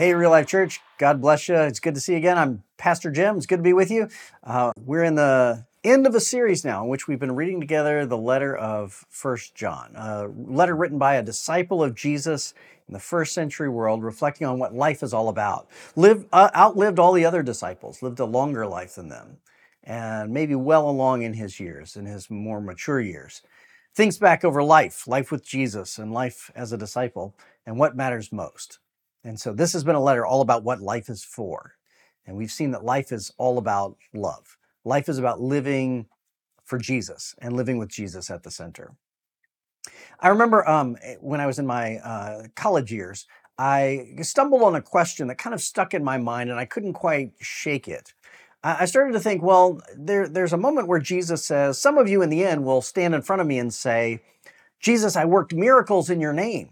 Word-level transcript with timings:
Hey, 0.00 0.14
Real 0.14 0.30
Life 0.30 0.46
Church, 0.46 0.80
God 0.96 1.20
bless 1.20 1.46
you. 1.46 1.56
It's 1.56 1.78
good 1.78 1.94
to 1.94 2.00
see 2.00 2.12
you 2.12 2.18
again. 2.18 2.38
I'm 2.38 2.62
Pastor 2.78 3.10
Jim. 3.10 3.36
It's 3.36 3.44
good 3.44 3.58
to 3.58 3.62
be 3.62 3.74
with 3.74 3.90
you. 3.90 4.08
Uh, 4.42 4.72
we're 4.82 5.04
in 5.04 5.14
the 5.14 5.66
end 5.84 6.06
of 6.06 6.14
a 6.14 6.20
series 6.20 6.64
now 6.64 6.84
in 6.84 6.88
which 6.88 7.06
we've 7.06 7.18
been 7.18 7.36
reading 7.36 7.60
together 7.60 8.06
the 8.06 8.16
letter 8.16 8.56
of 8.56 9.04
First 9.10 9.54
John, 9.54 9.92
a 9.94 10.26
letter 10.26 10.74
written 10.74 10.96
by 10.96 11.16
a 11.16 11.22
disciple 11.22 11.82
of 11.82 11.94
Jesus 11.94 12.54
in 12.88 12.94
the 12.94 12.98
first 12.98 13.34
century 13.34 13.68
world, 13.68 14.02
reflecting 14.02 14.46
on 14.46 14.58
what 14.58 14.74
life 14.74 15.02
is 15.02 15.12
all 15.12 15.28
about. 15.28 15.68
Lived, 15.96 16.26
uh, 16.32 16.48
outlived 16.56 16.98
all 16.98 17.12
the 17.12 17.26
other 17.26 17.42
disciples, 17.42 18.00
lived 18.00 18.20
a 18.20 18.24
longer 18.24 18.66
life 18.66 18.94
than 18.94 19.10
them, 19.10 19.36
and 19.84 20.32
maybe 20.32 20.54
well 20.54 20.88
along 20.88 21.20
in 21.20 21.34
his 21.34 21.60
years, 21.60 21.94
in 21.94 22.06
his 22.06 22.30
more 22.30 22.62
mature 22.62 23.02
years. 23.02 23.42
Thinks 23.94 24.16
back 24.16 24.46
over 24.46 24.62
life, 24.62 25.06
life 25.06 25.30
with 25.30 25.44
Jesus, 25.44 25.98
and 25.98 26.10
life 26.10 26.50
as 26.54 26.72
a 26.72 26.78
disciple, 26.78 27.36
and 27.66 27.78
what 27.78 27.94
matters 27.94 28.32
most. 28.32 28.78
And 29.24 29.38
so 29.38 29.52
this 29.52 29.72
has 29.72 29.84
been 29.84 29.94
a 29.94 30.02
letter 30.02 30.24
all 30.24 30.40
about 30.40 30.64
what 30.64 30.80
life 30.80 31.08
is 31.08 31.22
for. 31.22 31.74
And 32.26 32.36
we've 32.36 32.50
seen 32.50 32.70
that 32.72 32.84
life 32.84 33.12
is 33.12 33.32
all 33.38 33.58
about 33.58 33.96
love. 34.14 34.56
Life 34.84 35.08
is 35.08 35.18
about 35.18 35.40
living 35.40 36.06
for 36.64 36.78
Jesus 36.78 37.34
and 37.38 37.56
living 37.56 37.78
with 37.78 37.88
Jesus 37.88 38.30
at 38.30 38.42
the 38.42 38.50
center. 38.50 38.94
I 40.20 40.28
remember 40.28 40.66
um, 40.68 40.96
eh, 41.02 41.16
when 41.20 41.40
I 41.40 41.46
was 41.46 41.58
in 41.58 41.66
my 41.66 41.96
uh, 41.96 42.44
college 42.54 42.92
years, 42.92 43.26
I 43.58 44.14
stumbled 44.22 44.62
on 44.62 44.74
a 44.74 44.80
question 44.80 45.28
that 45.28 45.38
kind 45.38 45.52
of 45.52 45.60
stuck 45.60 45.92
in 45.92 46.02
my 46.02 46.16
mind 46.16 46.50
and 46.50 46.58
I 46.58 46.64
couldn't 46.64 46.94
quite 46.94 47.32
shake 47.40 47.88
it. 47.88 48.14
I 48.62 48.84
started 48.84 49.14
to 49.14 49.20
think, 49.20 49.42
well, 49.42 49.80
there, 49.96 50.28
there's 50.28 50.52
a 50.52 50.58
moment 50.58 50.86
where 50.86 50.98
Jesus 50.98 51.44
says, 51.44 51.78
Some 51.78 51.96
of 51.96 52.08
you 52.08 52.20
in 52.20 52.28
the 52.28 52.44
end 52.44 52.64
will 52.64 52.82
stand 52.82 53.14
in 53.14 53.22
front 53.22 53.40
of 53.40 53.48
me 53.48 53.58
and 53.58 53.72
say, 53.72 54.20
Jesus, 54.80 55.16
I 55.16 55.24
worked 55.24 55.54
miracles 55.54 56.10
in 56.10 56.20
your 56.20 56.34
name. 56.34 56.70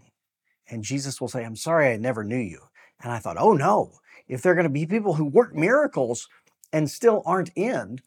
And 0.69 0.83
Jesus 0.83 1.19
will 1.19 1.27
say, 1.27 1.43
I'm 1.43 1.55
sorry, 1.55 1.91
I 1.91 1.97
never 1.97 2.23
knew 2.23 2.37
you. 2.37 2.61
And 3.01 3.11
I 3.11 3.19
thought, 3.19 3.37
oh 3.39 3.53
no, 3.53 3.93
if 4.27 4.41
there 4.41 4.51
are 4.51 4.55
going 4.55 4.63
to 4.65 4.69
be 4.69 4.85
people 4.85 5.15
who 5.15 5.25
work 5.25 5.55
miracles 5.55 6.27
and 6.71 6.89
still 6.89 7.23
aren't 7.25 7.51
in, 7.55 7.99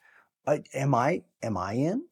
uh, 0.46 0.58
am 0.74 0.94
I, 0.94 1.22
am 1.42 1.56
I 1.56 1.74
in? 1.74 2.04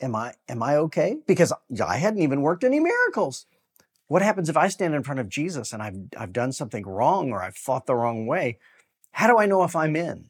Am 0.00 0.14
I, 0.14 0.34
am 0.48 0.62
I 0.62 0.76
okay? 0.76 1.16
Because 1.26 1.52
I 1.84 1.96
hadn't 1.96 2.22
even 2.22 2.42
worked 2.42 2.64
any 2.64 2.80
miracles. 2.80 3.46
What 4.06 4.22
happens 4.22 4.48
if 4.48 4.56
I 4.56 4.68
stand 4.68 4.94
in 4.94 5.02
front 5.02 5.20
of 5.20 5.28
Jesus 5.28 5.72
and 5.72 5.82
I've, 5.82 5.96
I've 6.16 6.32
done 6.32 6.52
something 6.52 6.86
wrong 6.86 7.30
or 7.32 7.42
I've 7.42 7.56
thought 7.56 7.86
the 7.86 7.96
wrong 7.96 8.26
way? 8.26 8.58
How 9.12 9.26
do 9.26 9.38
I 9.38 9.46
know 9.46 9.64
if 9.64 9.76
I'm 9.76 9.96
in? 9.96 10.26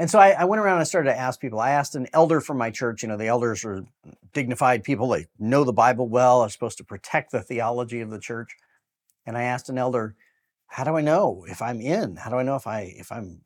And 0.00 0.10
so 0.10 0.18
I, 0.18 0.30
I, 0.30 0.44
went 0.46 0.62
around 0.62 0.76
and 0.76 0.80
I 0.80 0.84
started 0.84 1.10
to 1.10 1.18
ask 1.18 1.38
people. 1.38 1.60
I 1.60 1.72
asked 1.72 1.94
an 1.94 2.06
elder 2.14 2.40
from 2.40 2.56
my 2.56 2.70
church. 2.70 3.02
You 3.02 3.10
know, 3.10 3.18
the 3.18 3.26
elders 3.26 3.66
are 3.66 3.84
dignified 4.32 4.82
people. 4.82 5.10
They 5.10 5.26
know 5.38 5.62
the 5.62 5.74
Bible 5.74 6.08
well. 6.08 6.40
Are 6.40 6.48
supposed 6.48 6.78
to 6.78 6.84
protect 6.84 7.32
the 7.32 7.42
theology 7.42 8.00
of 8.00 8.08
the 8.08 8.18
church. 8.18 8.56
And 9.26 9.36
I 9.36 9.42
asked 9.42 9.68
an 9.68 9.76
elder, 9.76 10.16
"How 10.68 10.84
do 10.84 10.96
I 10.96 11.02
know 11.02 11.44
if 11.46 11.60
I'm 11.60 11.82
in? 11.82 12.16
How 12.16 12.30
do 12.30 12.36
I 12.36 12.42
know 12.42 12.56
if 12.56 12.66
I 12.66 12.94
if 12.96 13.12
I'm 13.12 13.42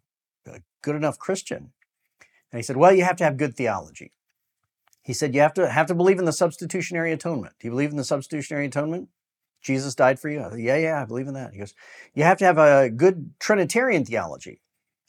a 0.47 0.61
good 0.81 0.95
enough 0.95 1.19
Christian?" 1.19 1.73
And 2.53 2.59
he 2.61 2.63
said, 2.63 2.77
"Well, 2.77 2.95
you 2.95 3.03
have 3.03 3.17
to 3.17 3.25
have 3.25 3.37
good 3.37 3.57
theology." 3.57 4.13
He 5.03 5.13
said, 5.13 5.35
"You 5.35 5.41
have 5.41 5.55
to 5.55 5.69
have 5.69 5.89
to 5.89 5.95
believe 5.97 6.21
in 6.21 6.25
the 6.25 6.33
substitutionary 6.33 7.11
atonement. 7.11 7.55
Do 7.59 7.67
you 7.67 7.73
believe 7.73 7.91
in 7.91 7.97
the 7.97 8.05
substitutionary 8.05 8.67
atonement? 8.67 9.09
Jesus 9.61 9.97
died 9.97 10.21
for 10.21 10.29
you. 10.29 10.47
Said, 10.51 10.61
yeah, 10.61 10.77
yeah, 10.77 11.03
I 11.03 11.05
believe 11.05 11.27
in 11.27 11.35
that." 11.35 11.53
He 11.53 11.59
goes, 11.59 11.75
"You 12.15 12.23
have 12.23 12.39
to 12.39 12.45
have 12.45 12.59
a 12.59 12.91
good 12.91 13.33
Trinitarian 13.41 14.05
theology." 14.05 14.61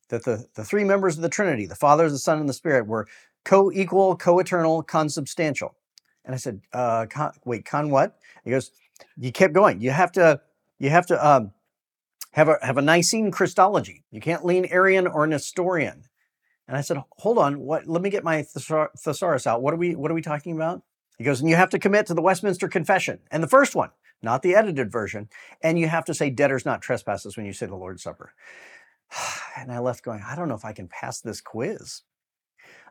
That 0.09 0.23
the, 0.23 0.45
the 0.55 0.63
three 0.63 0.83
members 0.83 1.15
of 1.15 1.21
the 1.21 1.29
Trinity, 1.29 1.65
the 1.65 1.75
Father, 1.75 2.09
the 2.09 2.17
Son, 2.17 2.39
and 2.39 2.49
the 2.49 2.53
Spirit, 2.53 2.87
were 2.87 3.07
co 3.43 3.71
equal, 3.71 4.15
co 4.15 4.39
eternal, 4.39 4.83
consubstantial. 4.83 5.75
And 6.23 6.33
I 6.33 6.37
said, 6.37 6.61
uh, 6.73 7.05
con, 7.09 7.31
wait, 7.45 7.65
con 7.65 7.89
what? 7.89 8.17
He 8.43 8.51
goes, 8.51 8.71
you 9.17 9.31
kept 9.31 9.53
going. 9.53 9.81
You 9.81 9.91
have 9.91 10.11
to, 10.13 10.41
you 10.79 10.89
have 10.89 11.05
to 11.07 11.27
um, 11.27 11.51
have 12.31 12.49
a 12.49 12.57
have 12.61 12.77
a 12.77 12.81
Nicene 12.81 13.31
Christology. 13.31 14.03
You 14.11 14.21
can't 14.21 14.45
lean 14.45 14.65
Arian 14.65 15.07
or 15.07 15.25
Nestorian. 15.27 16.03
And 16.67 16.75
I 16.75 16.81
said, 16.81 16.97
hold 17.17 17.37
on, 17.37 17.59
what? 17.59 17.87
Let 17.87 18.01
me 18.01 18.09
get 18.09 18.23
my 18.23 18.43
thesaurus 18.43 19.45
out. 19.47 19.61
What 19.61 19.73
are 19.73 19.77
we 19.77 19.95
What 19.95 20.11
are 20.11 20.15
we 20.15 20.21
talking 20.21 20.55
about? 20.55 20.81
He 21.17 21.23
goes, 21.23 21.39
and 21.39 21.49
you 21.49 21.55
have 21.55 21.69
to 21.69 21.79
commit 21.79 22.07
to 22.07 22.13
the 22.13 22.21
Westminster 22.21 22.67
Confession 22.67 23.19
and 23.31 23.41
the 23.41 23.47
first 23.47 23.73
one, 23.73 23.91
not 24.21 24.41
the 24.41 24.55
edited 24.55 24.91
version, 24.91 25.29
and 25.61 25.79
you 25.79 25.87
have 25.87 26.03
to 26.05 26.13
say 26.13 26.29
debtors 26.29 26.65
not 26.65 26.81
trespasses 26.81 27.37
when 27.37 27.45
you 27.45 27.53
say 27.53 27.67
the 27.67 27.75
Lord's 27.75 28.03
Supper. 28.03 28.33
And 29.57 29.71
I 29.71 29.79
left 29.79 30.03
going, 30.03 30.21
I 30.21 30.35
don't 30.35 30.49
know 30.49 30.55
if 30.55 30.65
I 30.65 30.73
can 30.73 30.89
pass 30.89 31.21
this 31.21 31.39
quiz. 31.39 32.01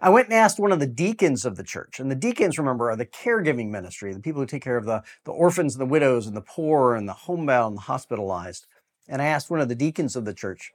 I 0.01 0.11
went 0.11 0.29
and 0.29 0.35
asked 0.35 0.59
one 0.59 0.73
of 0.73 0.81
the 0.81 0.87
deacons 0.87 1.45
of 1.45 1.57
the 1.57 1.63
church. 1.63 2.01
And 2.01 2.11
the 2.11 2.17
deacons, 2.17 2.59
remember, 2.59 2.91
are 2.91 2.97
the 2.97 3.07
caregiving 3.07 3.71
ministry, 3.71 4.13
the 4.13 4.21
people 4.21 4.41
who 4.41 4.47
take 4.47 4.63
care 4.65 4.77
of 4.77 4.87
the, 4.87 5.03
the 5.25 5.33
orphans 5.33 5.75
and 5.75 5.81
the 5.81 5.91
widows 5.91 6.27
and 6.27 6.37
the 6.37 6.41
poor 6.41 6.95
and 6.95 7.09
the 7.09 7.13
homebound 7.13 7.73
and 7.73 7.77
the 7.79 7.83
hospitalized. 7.83 8.67
And 9.09 9.21
I 9.21 9.27
asked 9.27 9.51
one 9.51 9.61
of 9.61 9.69
the 9.69 9.75
deacons 9.75 10.17
of 10.17 10.25
the 10.25 10.35
church, 10.35 10.73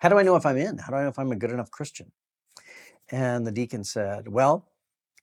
How 0.00 0.08
do 0.08 0.18
I 0.18 0.22
know 0.22 0.36
if 0.36 0.46
I'm 0.46 0.56
in? 0.56 0.78
How 0.78 0.90
do 0.90 0.96
I 0.96 1.02
know 1.02 1.08
if 1.08 1.18
I'm 1.18 1.32
a 1.32 1.36
good 1.36 1.50
enough 1.50 1.70
Christian? 1.70 2.12
And 3.10 3.46
the 3.46 3.52
deacon 3.52 3.84
said, 3.84 4.28
Well, 4.28 4.66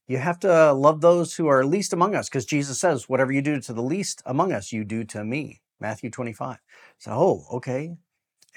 you 0.08 0.18
have 0.18 0.40
to 0.40 0.74
love 0.74 1.02
those 1.02 1.36
who 1.36 1.48
are 1.48 1.66
least 1.66 1.94
among 1.94 2.16
us, 2.16 2.30
because 2.30 2.46
Jesus 2.46 2.80
says, 2.80 3.08
Whatever 3.08 3.32
you 3.32 3.42
do 3.42 3.60
to 3.62 3.74
the 3.74 3.84
least 3.84 4.22
among 4.26 4.52
us, 4.52 4.72
you 4.72 4.84
do 4.84 5.04
to 5.06 5.24
me. 5.24 5.62
Matthew 5.80 6.10
25. 6.10 6.58
So, 6.98 7.12
oh, 7.12 7.46
okay. 7.58 7.96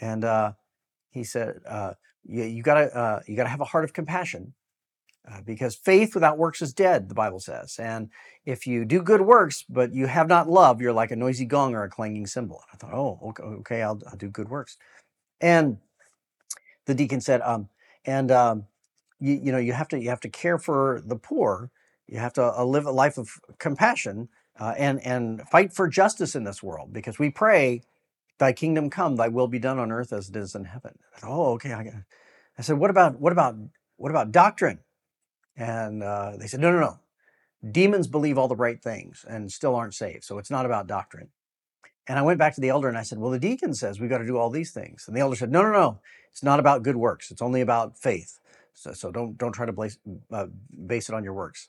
And 0.02 0.24
uh, 0.24 0.52
he 1.10 1.22
said, 1.22 1.60
uh, 1.66 1.92
you, 2.24 2.42
you, 2.42 2.62
gotta 2.62 2.94
uh, 2.94 3.20
you 3.26 3.36
gotta 3.36 3.48
have 3.48 3.60
a 3.60 3.64
heart 3.64 3.84
of 3.84 3.92
compassion, 3.92 4.52
uh, 5.30 5.40
because 5.46 5.76
faith 5.76 6.14
without 6.14 6.36
works 6.36 6.60
is 6.60 6.74
dead. 6.74 7.08
The 7.08 7.14
Bible 7.14 7.38
says, 7.38 7.78
and 7.78 8.10
if 8.44 8.66
you 8.66 8.84
do 8.84 9.00
good 9.00 9.20
works 9.20 9.64
but 9.68 9.94
you 9.94 10.06
have 10.06 10.26
not 10.26 10.50
love, 10.50 10.82
you're 10.82 10.92
like 10.92 11.12
a 11.12 11.16
noisy 11.16 11.44
gong 11.44 11.74
or 11.74 11.84
a 11.84 11.88
clanging 11.88 12.26
cymbal. 12.26 12.62
I 12.72 12.76
thought, 12.76 12.92
oh, 12.92 13.20
okay, 13.28 13.42
okay 13.42 13.82
I'll, 13.82 14.00
I'll 14.08 14.16
do 14.16 14.28
good 14.28 14.48
works. 14.48 14.76
And 15.40 15.78
the 16.86 16.94
deacon 16.94 17.20
said, 17.20 17.40
um, 17.42 17.68
and 18.04 18.32
um, 18.32 18.64
you, 19.20 19.34
you 19.34 19.52
know, 19.52 19.58
you 19.58 19.72
have 19.72 19.88
to 19.88 20.00
you 20.00 20.08
have 20.08 20.20
to 20.20 20.28
care 20.28 20.58
for 20.58 21.00
the 21.06 21.16
poor. 21.16 21.70
You 22.08 22.18
have 22.18 22.32
to 22.34 22.58
uh, 22.58 22.64
live 22.64 22.86
a 22.86 22.90
life 22.90 23.18
of 23.18 23.30
compassion 23.58 24.28
uh, 24.58 24.74
and 24.76 25.00
and 25.06 25.42
fight 25.48 25.72
for 25.72 25.86
justice 25.86 26.34
in 26.34 26.42
this 26.42 26.60
world 26.60 26.92
because 26.92 27.20
we 27.20 27.30
pray 27.30 27.82
thy 28.42 28.52
kingdom 28.52 28.90
come, 28.90 29.14
thy 29.14 29.28
will 29.28 29.46
be 29.46 29.60
done 29.60 29.78
on 29.78 29.92
earth 29.92 30.12
as 30.12 30.28
it 30.28 30.34
is 30.34 30.56
in 30.56 30.64
heaven. 30.64 30.98
I 31.14 31.20
thought, 31.20 31.30
oh, 31.30 31.52
okay. 31.52 31.72
I, 31.72 31.92
I 32.58 32.62
said, 32.62 32.76
what 32.76 32.90
about 32.90 33.20
what 33.20 33.32
about 33.32 33.54
what 33.96 34.10
about 34.10 34.32
doctrine? 34.32 34.80
And 35.56 36.02
uh, 36.02 36.32
they 36.36 36.48
said, 36.48 36.58
no, 36.58 36.72
no, 36.72 36.80
no. 36.80 36.98
Demons 37.70 38.08
believe 38.08 38.38
all 38.38 38.48
the 38.48 38.56
right 38.56 38.82
things 38.82 39.24
and 39.28 39.52
still 39.52 39.76
aren't 39.76 39.94
saved. 39.94 40.24
So 40.24 40.38
it's 40.38 40.50
not 40.50 40.66
about 40.66 40.88
doctrine. 40.88 41.28
And 42.08 42.18
I 42.18 42.22
went 42.22 42.40
back 42.40 42.56
to 42.56 42.60
the 42.60 42.70
elder 42.70 42.88
and 42.88 42.98
I 42.98 43.04
said, 43.04 43.18
well, 43.18 43.30
the 43.30 43.38
deacon 43.38 43.74
says 43.74 44.00
we've 44.00 44.10
got 44.10 44.18
to 44.18 44.26
do 44.26 44.36
all 44.36 44.50
these 44.50 44.72
things. 44.72 45.04
And 45.06 45.16
the 45.16 45.20
elder 45.20 45.36
said, 45.36 45.52
no, 45.52 45.62
no, 45.62 45.70
no. 45.70 46.00
It's 46.32 46.42
not 46.42 46.58
about 46.58 46.82
good 46.82 46.96
works. 46.96 47.30
It's 47.30 47.42
only 47.42 47.60
about 47.60 47.96
faith. 47.96 48.40
So, 48.74 48.92
so 48.92 49.12
don't 49.12 49.38
don't 49.38 49.52
try 49.52 49.66
to 49.66 49.72
base, 49.72 49.98
uh, 50.32 50.46
base 50.84 51.08
it 51.08 51.14
on 51.14 51.22
your 51.22 51.34
works. 51.34 51.68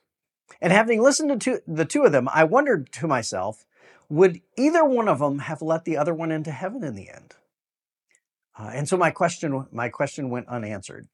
And 0.59 0.73
having 0.73 1.03
listened 1.03 1.29
to 1.29 1.38
two, 1.38 1.59
the 1.67 1.85
two 1.85 2.03
of 2.03 2.12
them, 2.12 2.28
I 2.33 2.45
wondered 2.45 2.91
to 2.94 3.07
myself, 3.07 3.66
would 4.13 4.41
either 4.56 4.86
one 4.86 5.07
of 5.07 5.18
them 5.18 5.39
have 5.39 5.62
let 5.63 5.86
the 5.86 5.98
other 5.98 6.13
one 6.13 6.31
into 6.31 6.51
heaven 6.51 6.83
in 6.83 6.94
the 6.94 7.10
end? 7.10 7.33
Uh, 8.57 8.69
and 8.71 8.88
so 8.88 8.95
my 8.95 9.10
question, 9.10 9.65
my 9.71 9.89
question 9.89 10.30
went 10.30 10.48
unanswered. 10.48 11.07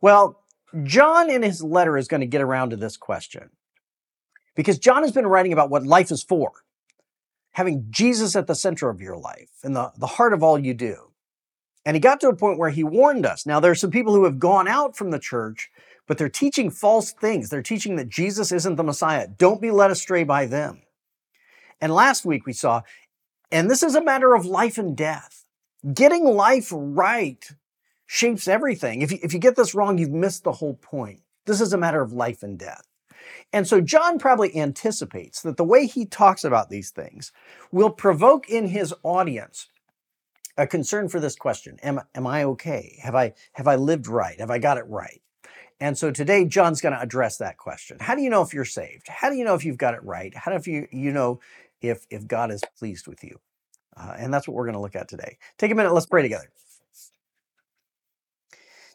Well, 0.00 0.40
John 0.84 1.28
in 1.28 1.42
his 1.42 1.64
letter 1.64 1.98
is 1.98 2.06
going 2.06 2.20
to 2.20 2.26
get 2.26 2.40
around 2.40 2.70
to 2.70 2.76
this 2.76 2.96
question 2.96 3.50
because 4.54 4.78
John 4.78 5.02
has 5.02 5.10
been 5.10 5.26
writing 5.26 5.52
about 5.52 5.68
what 5.68 5.84
life 5.84 6.12
is 6.12 6.22
for, 6.22 6.52
having 7.54 7.86
Jesus 7.90 8.36
at 8.36 8.46
the 8.46 8.54
center 8.54 8.88
of 8.88 9.00
your 9.00 9.16
life 9.16 9.50
and 9.64 9.74
the, 9.74 9.90
the 9.98 10.06
heart 10.06 10.32
of 10.32 10.44
all 10.44 10.58
you 10.58 10.74
do. 10.74 11.10
And 11.84 11.96
he 11.96 12.00
got 12.00 12.20
to 12.20 12.28
a 12.28 12.36
point 12.36 12.58
where 12.58 12.70
he 12.70 12.84
warned 12.84 13.26
us. 13.26 13.44
Now, 13.44 13.58
there 13.58 13.72
are 13.72 13.74
some 13.74 13.90
people 13.90 14.14
who 14.14 14.24
have 14.24 14.38
gone 14.38 14.68
out 14.68 14.96
from 14.96 15.10
the 15.10 15.18
church, 15.18 15.70
but 16.06 16.18
they're 16.18 16.28
teaching 16.28 16.70
false 16.70 17.12
things. 17.12 17.48
They're 17.48 17.62
teaching 17.62 17.96
that 17.96 18.08
Jesus 18.08 18.52
isn't 18.52 18.76
the 18.76 18.84
Messiah. 18.84 19.26
Don't 19.26 19.60
be 19.60 19.72
led 19.72 19.90
astray 19.90 20.22
by 20.22 20.46
them. 20.46 20.82
And 21.82 21.92
last 21.92 22.24
week 22.24 22.46
we 22.46 22.54
saw, 22.54 22.80
and 23.50 23.70
this 23.70 23.82
is 23.82 23.94
a 23.94 24.02
matter 24.02 24.34
of 24.34 24.46
life 24.46 24.78
and 24.78 24.96
death. 24.96 25.44
Getting 25.92 26.24
life 26.24 26.68
right 26.72 27.44
shapes 28.06 28.48
everything. 28.48 29.02
If 29.02 29.12
you, 29.12 29.18
if 29.22 29.34
you 29.34 29.38
get 29.38 29.56
this 29.56 29.74
wrong, 29.74 29.98
you've 29.98 30.10
missed 30.10 30.44
the 30.44 30.52
whole 30.52 30.74
point. 30.74 31.20
This 31.44 31.60
is 31.60 31.74
a 31.74 31.78
matter 31.78 32.00
of 32.00 32.14
life 32.14 32.42
and 32.42 32.58
death. 32.58 32.86
And 33.52 33.66
so 33.68 33.80
John 33.80 34.18
probably 34.18 34.56
anticipates 34.56 35.42
that 35.42 35.58
the 35.58 35.64
way 35.64 35.86
he 35.86 36.06
talks 36.06 36.44
about 36.44 36.70
these 36.70 36.90
things 36.90 37.32
will 37.70 37.90
provoke 37.90 38.48
in 38.48 38.68
his 38.68 38.94
audience 39.02 39.68
a 40.56 40.66
concern 40.66 41.08
for 41.08 41.20
this 41.20 41.36
question 41.36 41.78
am, 41.82 42.00
am 42.14 42.26
i 42.26 42.44
okay 42.44 42.98
have 43.02 43.14
i 43.14 43.32
have 43.52 43.66
i 43.66 43.74
lived 43.74 44.06
right 44.06 44.38
have 44.38 44.50
i 44.50 44.58
got 44.58 44.78
it 44.78 44.84
right 44.86 45.22
and 45.80 45.96
so 45.96 46.10
today 46.10 46.44
john's 46.44 46.80
going 46.80 46.94
to 46.94 47.00
address 47.00 47.38
that 47.38 47.56
question 47.56 47.96
how 48.00 48.14
do 48.14 48.22
you 48.22 48.30
know 48.30 48.42
if 48.42 48.52
you're 48.52 48.64
saved 48.64 49.08
how 49.08 49.30
do 49.30 49.36
you 49.36 49.44
know 49.44 49.54
if 49.54 49.64
you've 49.64 49.78
got 49.78 49.94
it 49.94 50.02
right 50.04 50.34
how 50.34 50.56
do 50.56 50.70
you, 50.70 50.86
you 50.90 51.12
know 51.12 51.40
if 51.82 52.06
if 52.10 52.26
god 52.26 52.50
is 52.50 52.62
pleased 52.78 53.06
with 53.06 53.22
you 53.22 53.38
uh, 53.96 54.14
and 54.16 54.32
that's 54.32 54.48
what 54.48 54.54
we're 54.54 54.64
going 54.64 54.74
to 54.74 54.80
look 54.80 54.96
at 54.96 55.08
today 55.08 55.36
take 55.58 55.70
a 55.70 55.74
minute 55.74 55.92
let's 55.92 56.06
pray 56.06 56.22
together 56.22 56.48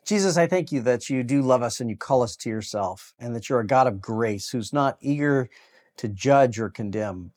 Jesus, 0.07 0.37
I 0.37 0.47
thank 0.47 0.71
you 0.71 0.79
that 0.83 1.09
you 1.09 1.21
do 1.21 1.41
love 1.41 1.61
us 1.61 1.81
and 1.81 1.89
you 1.89 1.97
call 1.97 2.23
us 2.23 2.37
to 2.37 2.49
yourself, 2.49 3.13
and 3.19 3.35
that 3.35 3.49
you're 3.49 3.59
a 3.59 3.67
God 3.67 3.87
of 3.87 3.99
grace 3.99 4.49
who's 4.49 4.71
not 4.71 4.97
eager 5.01 5.49
to 5.97 6.07
judge 6.07 6.59
or 6.59 6.69
condemn. 6.69 7.33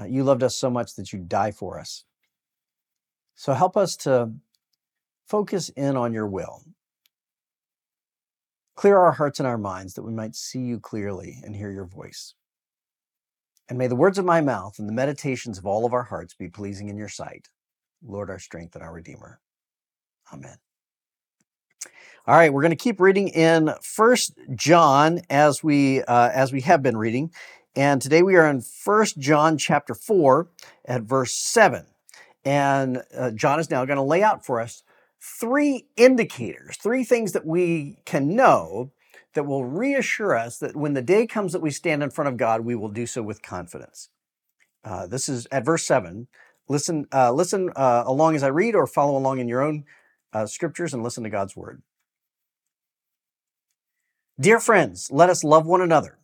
Uh, 0.00 0.06
you 0.06 0.24
loved 0.24 0.42
us 0.42 0.56
so 0.56 0.70
much 0.70 0.94
that 0.94 1.12
you 1.12 1.18
die 1.18 1.50
for 1.50 1.78
us. 1.78 2.04
So 3.34 3.52
help 3.52 3.76
us 3.76 3.96
to 3.98 4.32
focus 5.26 5.68
in 5.76 5.94
on 5.94 6.14
your 6.14 6.26
will. 6.26 6.62
Clear 8.76 8.96
our 8.96 9.12
hearts 9.12 9.38
and 9.38 9.46
our 9.46 9.58
minds 9.58 9.92
that 9.92 10.04
we 10.04 10.12
might 10.12 10.34
see 10.34 10.60
you 10.60 10.80
clearly 10.80 11.36
and 11.44 11.54
hear 11.54 11.70
your 11.70 11.84
voice. 11.84 12.32
And 13.68 13.78
may 13.78 13.86
the 13.86 13.96
words 13.96 14.18
of 14.18 14.24
my 14.24 14.40
mouth 14.40 14.78
and 14.78 14.88
the 14.88 14.92
meditations 14.92 15.58
of 15.58 15.64
all 15.64 15.86
of 15.86 15.94
our 15.94 16.02
hearts 16.02 16.34
be 16.34 16.48
pleasing 16.48 16.88
in 16.88 16.96
your 16.96 17.08
sight, 17.08 17.48
Lord, 18.02 18.28
our 18.28 18.38
strength 18.38 18.74
and 18.74 18.84
our 18.84 18.92
Redeemer. 18.92 19.40
Amen. 20.32 20.56
All 22.26 22.34
right, 22.34 22.52
we're 22.52 22.62
going 22.62 22.70
to 22.70 22.76
keep 22.76 23.00
reading 23.00 23.28
in 23.28 23.70
First 23.82 24.32
John 24.54 25.20
as 25.28 25.62
we 25.62 26.02
uh, 26.02 26.30
as 26.32 26.52
we 26.52 26.62
have 26.62 26.82
been 26.82 26.96
reading, 26.96 27.30
and 27.76 28.00
today 28.00 28.22
we 28.22 28.36
are 28.36 28.48
in 28.48 28.62
First 28.62 29.18
John 29.18 29.58
chapter 29.58 29.94
four 29.94 30.48
at 30.86 31.02
verse 31.02 31.34
seven, 31.34 31.84
and 32.42 33.02
uh, 33.14 33.30
John 33.32 33.60
is 33.60 33.70
now 33.70 33.84
going 33.84 33.98
to 33.98 34.02
lay 34.02 34.22
out 34.22 34.46
for 34.46 34.58
us 34.58 34.82
three 35.20 35.86
indicators, 35.96 36.78
three 36.78 37.04
things 37.04 37.32
that 37.32 37.44
we 37.44 37.98
can 38.06 38.34
know 38.34 38.92
that 39.34 39.44
will 39.44 39.64
reassure 39.64 40.36
us 40.36 40.58
that 40.58 40.76
when 40.76 40.94
the 40.94 41.02
day 41.02 41.26
comes 41.26 41.52
that 41.52 41.62
we 41.62 41.70
stand 41.70 42.02
in 42.02 42.10
front 42.10 42.28
of 42.28 42.36
God, 42.36 42.62
we 42.62 42.74
will 42.74 42.88
do 42.88 43.06
so 43.06 43.22
with 43.22 43.42
confidence. 43.42 44.08
Uh, 44.84 45.06
this 45.06 45.28
is 45.28 45.46
at 45.50 45.64
verse 45.64 45.86
seven. 45.86 46.28
Listen, 46.68 47.06
uh, 47.12 47.32
listen 47.32 47.70
uh, 47.76 48.04
along 48.06 48.36
as 48.36 48.42
I 48.42 48.48
read, 48.48 48.74
or 48.74 48.86
follow 48.86 49.16
along 49.16 49.38
in 49.38 49.48
your 49.48 49.62
own 49.62 49.84
uh, 50.32 50.46
scriptures 50.46 50.94
and 50.94 51.02
listen 51.02 51.24
to 51.24 51.30
God's 51.30 51.54
word. 51.54 51.82
Dear 54.40 54.58
friends, 54.58 55.10
let 55.12 55.30
us 55.30 55.44
love 55.44 55.66
one 55.66 55.80
another, 55.80 56.18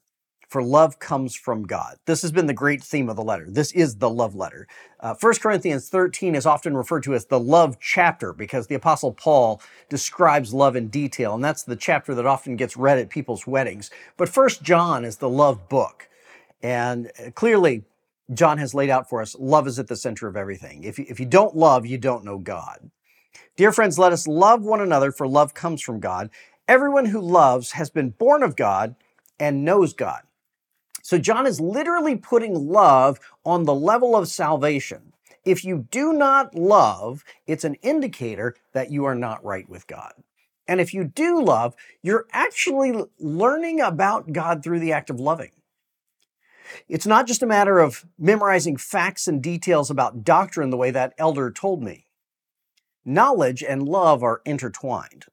for 0.50 0.64
love 0.64 0.98
comes 0.98 1.36
from 1.36 1.62
God. 1.62 1.96
This 2.06 2.22
has 2.22 2.32
been 2.32 2.46
the 2.48 2.52
great 2.52 2.82
theme 2.82 3.08
of 3.08 3.14
the 3.14 3.22
letter. 3.22 3.46
This 3.48 3.70
is 3.70 3.96
the 3.96 4.10
love 4.10 4.34
letter. 4.34 4.66
Uh, 4.98 5.14
1 5.18 5.34
Corinthians 5.34 5.88
13 5.88 6.34
is 6.34 6.44
often 6.44 6.76
referred 6.76 7.04
to 7.04 7.14
as 7.14 7.26
the 7.26 7.38
love 7.38 7.78
chapter 7.78 8.32
because 8.32 8.66
the 8.66 8.74
Apostle 8.74 9.12
Paul 9.12 9.62
describes 9.88 10.52
love 10.52 10.74
in 10.74 10.88
detail, 10.88 11.34
and 11.34 11.44
that's 11.44 11.62
the 11.62 11.76
chapter 11.76 12.16
that 12.16 12.26
often 12.26 12.56
gets 12.56 12.76
read 12.76 12.98
at 12.98 13.10
people's 13.10 13.46
weddings. 13.46 13.90
But 14.16 14.28
1 14.28 14.48
John 14.62 15.04
is 15.04 15.18
the 15.18 15.28
love 15.28 15.68
book. 15.68 16.08
And 16.62 17.12
uh, 17.24 17.30
clearly, 17.30 17.84
John 18.34 18.58
has 18.58 18.74
laid 18.74 18.90
out 18.90 19.08
for 19.08 19.22
us 19.22 19.36
love 19.38 19.68
is 19.68 19.78
at 19.78 19.86
the 19.86 19.96
center 19.96 20.26
of 20.26 20.36
everything. 20.36 20.82
If 20.82 20.98
you, 20.98 21.06
if 21.08 21.20
you 21.20 21.26
don't 21.26 21.56
love, 21.56 21.86
you 21.86 21.96
don't 21.96 22.24
know 22.24 22.38
God. 22.38 22.90
Dear 23.56 23.70
friends, 23.70 24.00
let 24.00 24.12
us 24.12 24.26
love 24.26 24.62
one 24.62 24.80
another, 24.80 25.12
for 25.12 25.28
love 25.28 25.54
comes 25.54 25.80
from 25.80 26.00
God. 26.00 26.28
Everyone 26.66 27.06
who 27.06 27.20
loves 27.20 27.72
has 27.72 27.88
been 27.88 28.10
born 28.10 28.42
of 28.42 28.56
God 28.56 28.96
and 29.38 29.64
knows 29.64 29.92
God. 29.92 30.22
So 31.10 31.18
John 31.18 31.44
is 31.44 31.60
literally 31.60 32.14
putting 32.14 32.68
love 32.68 33.18
on 33.44 33.64
the 33.64 33.74
level 33.74 34.14
of 34.14 34.28
salvation. 34.28 35.12
If 35.44 35.64
you 35.64 35.88
do 35.90 36.12
not 36.12 36.54
love, 36.54 37.24
it's 37.48 37.64
an 37.64 37.74
indicator 37.82 38.54
that 38.74 38.92
you 38.92 39.04
are 39.06 39.16
not 39.16 39.44
right 39.44 39.68
with 39.68 39.88
God. 39.88 40.12
And 40.68 40.80
if 40.80 40.94
you 40.94 41.02
do 41.02 41.42
love, 41.42 41.74
you're 42.00 42.28
actually 42.30 43.06
learning 43.18 43.80
about 43.80 44.32
God 44.32 44.62
through 44.62 44.78
the 44.78 44.92
act 44.92 45.10
of 45.10 45.18
loving. 45.18 45.50
It's 46.88 47.08
not 47.08 47.26
just 47.26 47.42
a 47.42 47.46
matter 47.46 47.80
of 47.80 48.06
memorizing 48.16 48.76
facts 48.76 49.26
and 49.26 49.42
details 49.42 49.90
about 49.90 50.22
doctrine 50.22 50.70
the 50.70 50.76
way 50.76 50.92
that 50.92 51.14
elder 51.18 51.50
told 51.50 51.82
me. 51.82 52.06
Knowledge 53.04 53.64
and 53.64 53.82
love 53.82 54.22
are 54.22 54.42
intertwined. 54.44 55.24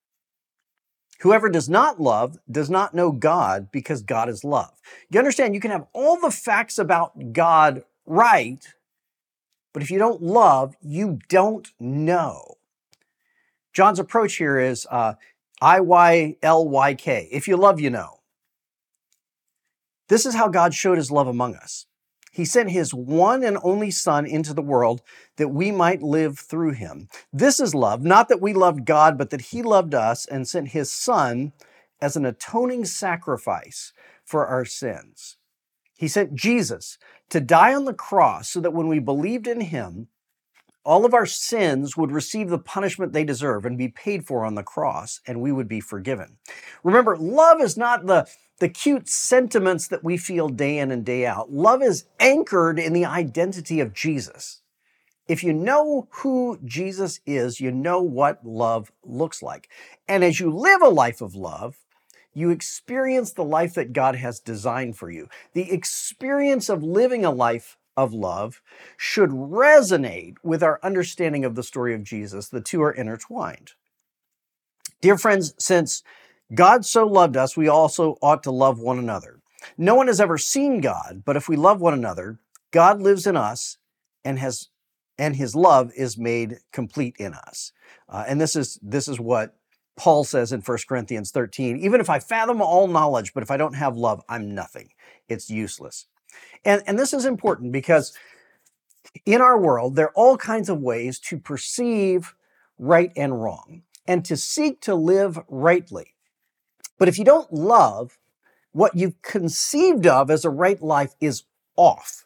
Whoever 1.21 1.49
does 1.49 1.67
not 1.67 1.99
love 1.99 2.37
does 2.49 2.69
not 2.69 2.93
know 2.93 3.11
God 3.11 3.71
because 3.71 4.01
God 4.01 4.29
is 4.29 4.43
love. 4.43 4.71
You 5.09 5.19
understand, 5.19 5.55
you 5.55 5.61
can 5.61 5.71
have 5.71 5.87
all 5.93 6.19
the 6.19 6.31
facts 6.31 6.77
about 6.77 7.33
God 7.33 7.83
right, 8.05 8.63
but 9.73 9.83
if 9.83 9.89
you 9.91 9.99
don't 9.99 10.21
love, 10.21 10.75
you 10.81 11.19
don't 11.29 11.71
know. 11.79 12.55
John's 13.73 13.99
approach 13.99 14.35
here 14.35 14.59
is 14.59 14.87
uh, 14.89 15.13
I 15.61 15.79
Y 15.81 16.37
L 16.41 16.67
Y 16.67 16.93
K. 16.95 17.27
If 17.31 17.47
you 17.47 17.57
love, 17.57 17.79
you 17.79 17.89
know. 17.89 18.19
This 20.09 20.25
is 20.25 20.35
how 20.35 20.47
God 20.47 20.73
showed 20.73 20.97
his 20.97 21.11
love 21.11 21.27
among 21.27 21.55
us. 21.55 21.85
He 22.37 22.45
sent 22.45 22.69
his 22.69 22.93
one 22.93 23.43
and 23.43 23.57
only 23.63 23.89
Son 23.89 24.27
into 24.27 24.53
the 24.53 24.61
world 24.61 25.01
that 25.37 25.47
we 25.47 25.71
might 25.71 26.03
live 26.03 26.37
through 26.37 26.73
him. 26.73 27.09
This 27.33 27.59
is 27.59 27.73
love, 27.73 28.03
not 28.03 28.29
that 28.29 28.39
we 28.39 28.53
loved 28.53 28.85
God, 28.85 29.17
but 29.17 29.31
that 29.31 29.41
he 29.41 29.63
loved 29.63 29.95
us 29.95 30.27
and 30.27 30.47
sent 30.47 30.67
his 30.67 30.91
Son 30.91 31.51
as 31.99 32.15
an 32.15 32.27
atoning 32.27 32.85
sacrifice 32.85 33.91
for 34.23 34.45
our 34.45 34.65
sins. 34.65 35.37
He 35.97 36.07
sent 36.07 36.35
Jesus 36.35 36.99
to 37.29 37.41
die 37.41 37.73
on 37.73 37.85
the 37.85 37.93
cross 37.95 38.51
so 38.51 38.61
that 38.61 38.71
when 38.71 38.87
we 38.87 38.99
believed 38.99 39.47
in 39.47 39.61
him, 39.61 40.07
all 40.87 41.05
of 41.05 41.13
our 41.13 41.25
sins 41.25 41.97
would 41.97 42.13
receive 42.13 42.49
the 42.49 42.57
punishment 42.57 43.11
they 43.11 43.25
deserve 43.25 43.65
and 43.65 43.77
be 43.77 43.89
paid 43.89 44.25
for 44.25 44.45
on 44.45 44.55
the 44.55 44.63
cross, 44.63 45.19
and 45.27 45.41
we 45.41 45.51
would 45.51 45.67
be 45.67 45.81
forgiven. 45.81 46.37
Remember, 46.81 47.17
love 47.17 47.59
is 47.59 47.75
not 47.75 48.05
the, 48.05 48.25
the 48.59 48.69
cute 48.69 49.09
sentiments 49.09 49.89
that 49.89 50.01
we 50.01 50.15
feel 50.15 50.47
day 50.47 50.77
in 50.77 50.89
and 50.89 51.05
day 51.05 51.25
out. 51.25 51.51
Love 51.51 51.83
is 51.83 52.05
anchored 52.21 52.79
in 52.79 52.93
the 52.93 53.03
identity 53.03 53.81
of 53.81 53.93
Jesus. 53.93 54.61
If 55.27 55.43
you 55.43 55.51
know 55.51 56.07
who 56.09 56.57
Jesus 56.63 57.19
is, 57.25 57.59
you 57.59 57.69
know 57.69 58.01
what 58.01 58.45
love 58.45 58.89
looks 59.03 59.43
like. 59.43 59.67
And 60.07 60.23
as 60.23 60.39
you 60.39 60.49
live 60.49 60.81
a 60.81 60.87
life 60.87 61.19
of 61.19 61.35
love, 61.35 61.75
you 62.33 62.49
experience 62.49 63.33
the 63.33 63.43
life 63.43 63.73
that 63.73 63.91
God 63.91 64.15
has 64.15 64.39
designed 64.39 64.95
for 64.95 65.11
you. 65.11 65.27
The 65.51 65.69
experience 65.69 66.69
of 66.69 66.81
living 66.81 67.25
a 67.25 67.31
life 67.31 67.75
of 67.97 68.13
love 68.13 68.61
should 68.95 69.31
resonate 69.31 70.35
with 70.43 70.63
our 70.63 70.79
understanding 70.83 71.43
of 71.43 71.55
the 71.55 71.63
story 71.63 71.93
of 71.95 72.03
Jesus. 72.03 72.47
The 72.47 72.61
two 72.61 72.81
are 72.83 72.91
intertwined. 72.91 73.71
Dear 75.01 75.17
friends, 75.17 75.53
since 75.59 76.03
God 76.53 76.85
so 76.85 77.05
loved 77.05 77.35
us, 77.35 77.57
we 77.57 77.67
also 77.67 78.17
ought 78.21 78.43
to 78.43 78.51
love 78.51 78.79
one 78.79 78.99
another. 78.99 79.39
No 79.77 79.95
one 79.95 80.07
has 80.07 80.21
ever 80.21 80.37
seen 80.37 80.79
God, 80.79 81.23
but 81.25 81.35
if 81.35 81.49
we 81.49 81.55
love 81.55 81.81
one 81.81 81.93
another, 81.93 82.39
God 82.71 83.01
lives 83.01 83.27
in 83.27 83.35
us 83.35 83.77
and 84.23 84.39
has 84.39 84.69
and 85.19 85.35
his 85.35 85.55
love 85.55 85.91
is 85.97 86.15
made 86.15 86.59
complete 86.71 87.15
in 87.17 87.33
us. 87.33 87.71
Uh, 88.07 88.23
and 88.27 88.39
this 88.39 88.55
is 88.55 88.79
this 88.83 89.07
is 89.07 89.19
what 89.19 89.55
Paul 89.97 90.23
says 90.23 90.53
in 90.53 90.61
1 90.61 90.77
Corinthians 90.87 91.31
13, 91.31 91.77
even 91.77 91.99
if 91.99 92.09
I 92.09 92.19
fathom 92.19 92.61
all 92.61 92.87
knowledge, 92.87 93.33
but 93.33 93.41
if 93.41 93.49
I 93.49 93.57
don't 93.57 93.73
have 93.73 93.97
love, 93.97 94.21
I'm 94.29 94.53
nothing. 94.53 94.89
It's 95.27 95.49
useless. 95.49 96.05
And, 96.65 96.83
and 96.85 96.97
this 96.97 97.13
is 97.13 97.25
important 97.25 97.71
because 97.71 98.13
in 99.25 99.41
our 99.41 99.57
world, 99.57 99.95
there 99.95 100.07
are 100.07 100.13
all 100.15 100.37
kinds 100.37 100.69
of 100.69 100.81
ways 100.81 101.19
to 101.19 101.37
perceive 101.37 102.35
right 102.77 103.11
and 103.15 103.41
wrong 103.41 103.83
and 104.07 104.23
to 104.25 104.37
seek 104.37 104.81
to 104.81 104.95
live 104.95 105.39
rightly. 105.47 106.15
But 106.97 107.07
if 107.07 107.17
you 107.17 107.25
don't 107.25 107.51
love, 107.53 108.17
what 108.71 108.95
you've 108.95 109.21
conceived 109.21 110.05
of 110.05 110.29
as 110.29 110.45
a 110.45 110.49
right 110.49 110.81
life 110.81 111.15
is 111.19 111.43
off. 111.75 112.25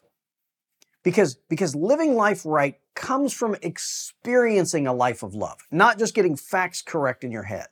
Because, 1.02 1.34
because 1.34 1.74
living 1.74 2.14
life 2.14 2.42
right 2.44 2.78
comes 2.94 3.32
from 3.32 3.56
experiencing 3.62 4.86
a 4.86 4.92
life 4.92 5.22
of 5.22 5.34
love, 5.34 5.58
not 5.70 5.98
just 5.98 6.14
getting 6.14 6.36
facts 6.36 6.82
correct 6.82 7.24
in 7.24 7.32
your 7.32 7.42
head. 7.44 7.66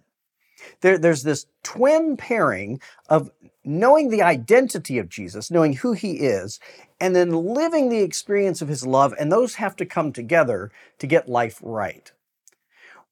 There, 0.80 0.98
there's 0.98 1.22
this 1.22 1.46
twin 1.62 2.16
pairing 2.16 2.80
of 3.08 3.30
knowing 3.64 4.08
the 4.08 4.22
identity 4.22 4.98
of 4.98 5.08
Jesus, 5.08 5.50
knowing 5.50 5.74
who 5.74 5.92
he 5.92 6.12
is, 6.12 6.60
and 7.00 7.14
then 7.14 7.30
living 7.30 7.88
the 7.88 8.02
experience 8.02 8.62
of 8.62 8.68
his 8.68 8.86
love, 8.86 9.14
and 9.18 9.30
those 9.30 9.56
have 9.56 9.76
to 9.76 9.86
come 9.86 10.12
together 10.12 10.70
to 10.98 11.06
get 11.06 11.28
life 11.28 11.58
right. 11.62 12.12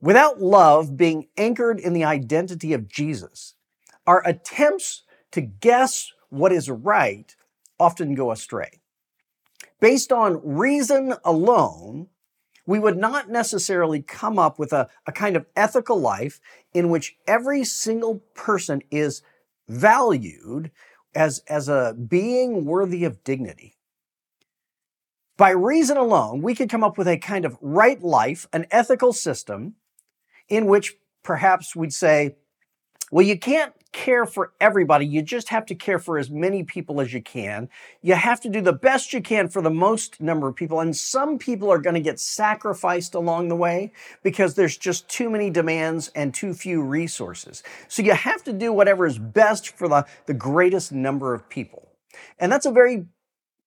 Without 0.01 0.41
love 0.41 0.97
being 0.97 1.27
anchored 1.37 1.81
in 1.81 1.93
the 1.93 2.05
identity 2.05 2.73
of 2.73 2.89
Jesus, 2.89 3.55
our 4.07 4.27
attempts 4.27 5.03
to 5.33 5.41
guess 5.41 6.13
what 6.31 6.53
is 6.53 6.71
right 6.71 7.35
often 7.81 8.15
go 8.15 8.31
astray. 8.31 8.81
Based 9.81 10.13
on 10.13 10.41
reason 10.43 11.15
alone, 11.25 12.09
we 12.69 12.79
would 12.79 12.99
not 12.99 13.31
necessarily 13.31 14.03
come 14.03 14.39
up 14.39 14.59
with 14.59 14.75
a, 14.75 14.87
a 15.07 15.11
kind 15.11 15.37
of 15.37 15.47
ethical 15.57 15.99
life 15.99 16.39
in 16.75 16.91
which 16.91 17.17
every 17.27 17.65
single 17.65 18.17
person 18.35 18.83
is 18.91 19.23
valued 19.71 20.71
as, 21.15 21.39
as 21.49 21.71
a 21.71 21.97
being 22.09 22.67
worthy 22.67 23.05
of 23.05 23.25
dignity. 23.25 23.75
By 25.39 25.49
reason 25.49 25.97
alone, 25.97 26.43
we 26.43 26.55
could 26.55 26.69
come 26.69 26.85
up 26.85 26.99
with 26.99 27.09
a 27.09 27.17
kind 27.17 27.47
of 27.47 27.57
right 27.63 28.03
life, 28.03 28.47
an 28.53 28.67
ethical 28.71 29.15
system 29.15 29.77
in 30.51 30.67
which 30.67 30.95
perhaps 31.23 31.75
we'd 31.75 31.95
say, 31.95 32.37
well, 33.11 33.25
you 33.25 33.39
can't 33.39 33.73
care 33.99 34.27
for 34.27 34.53
everybody. 34.61 35.05
You 35.05 35.23
just 35.23 35.49
have 35.49 35.67
to 35.67 35.75
care 35.75 35.99
for 35.99 36.19
as 36.19 36.31
many 36.31 36.63
people 36.63 37.01
as 37.01 37.13
you 37.13 37.21
can. 37.21 37.69
You 38.01 38.15
have 38.15 38.41
to 38.43 38.49
do 38.49 38.61
the 38.61 38.73
best 38.73 39.13
you 39.13 39.21
can 39.21 39.49
for 39.49 39.61
the 39.61 39.73
most 39.73 40.21
number 40.21 40.47
of 40.47 40.55
people. 40.55 40.79
And 40.79 40.97
some 40.97 41.37
people 41.37 41.69
are 41.69 41.81
going 41.81 41.95
to 41.95 42.01
get 42.01 42.21
sacrificed 42.21 43.17
along 43.17 43.49
the 43.49 43.57
way 43.57 43.93
because 44.23 44.55
there's 44.55 44.77
just 44.77 45.09
too 45.09 45.29
many 45.29 45.51
demands 45.51 46.13
and 46.15 46.33
too 46.33 46.55
few 46.55 46.81
resources. 46.81 47.65
So 47.89 48.03
you 48.03 48.15
have 48.15 48.45
to 48.45 48.53
do 48.53 48.73
whatever 48.73 49.05
is 49.05 49.19
best 49.19 49.71
for 49.71 49.89
the, 49.89 50.07
the 50.27 50.35
greatest 50.35 50.93
number 50.93 51.35
of 51.35 51.49
people. 51.49 51.89
And 52.39 52.53
that's 52.53 52.67
a 52.67 52.71
very 52.71 53.07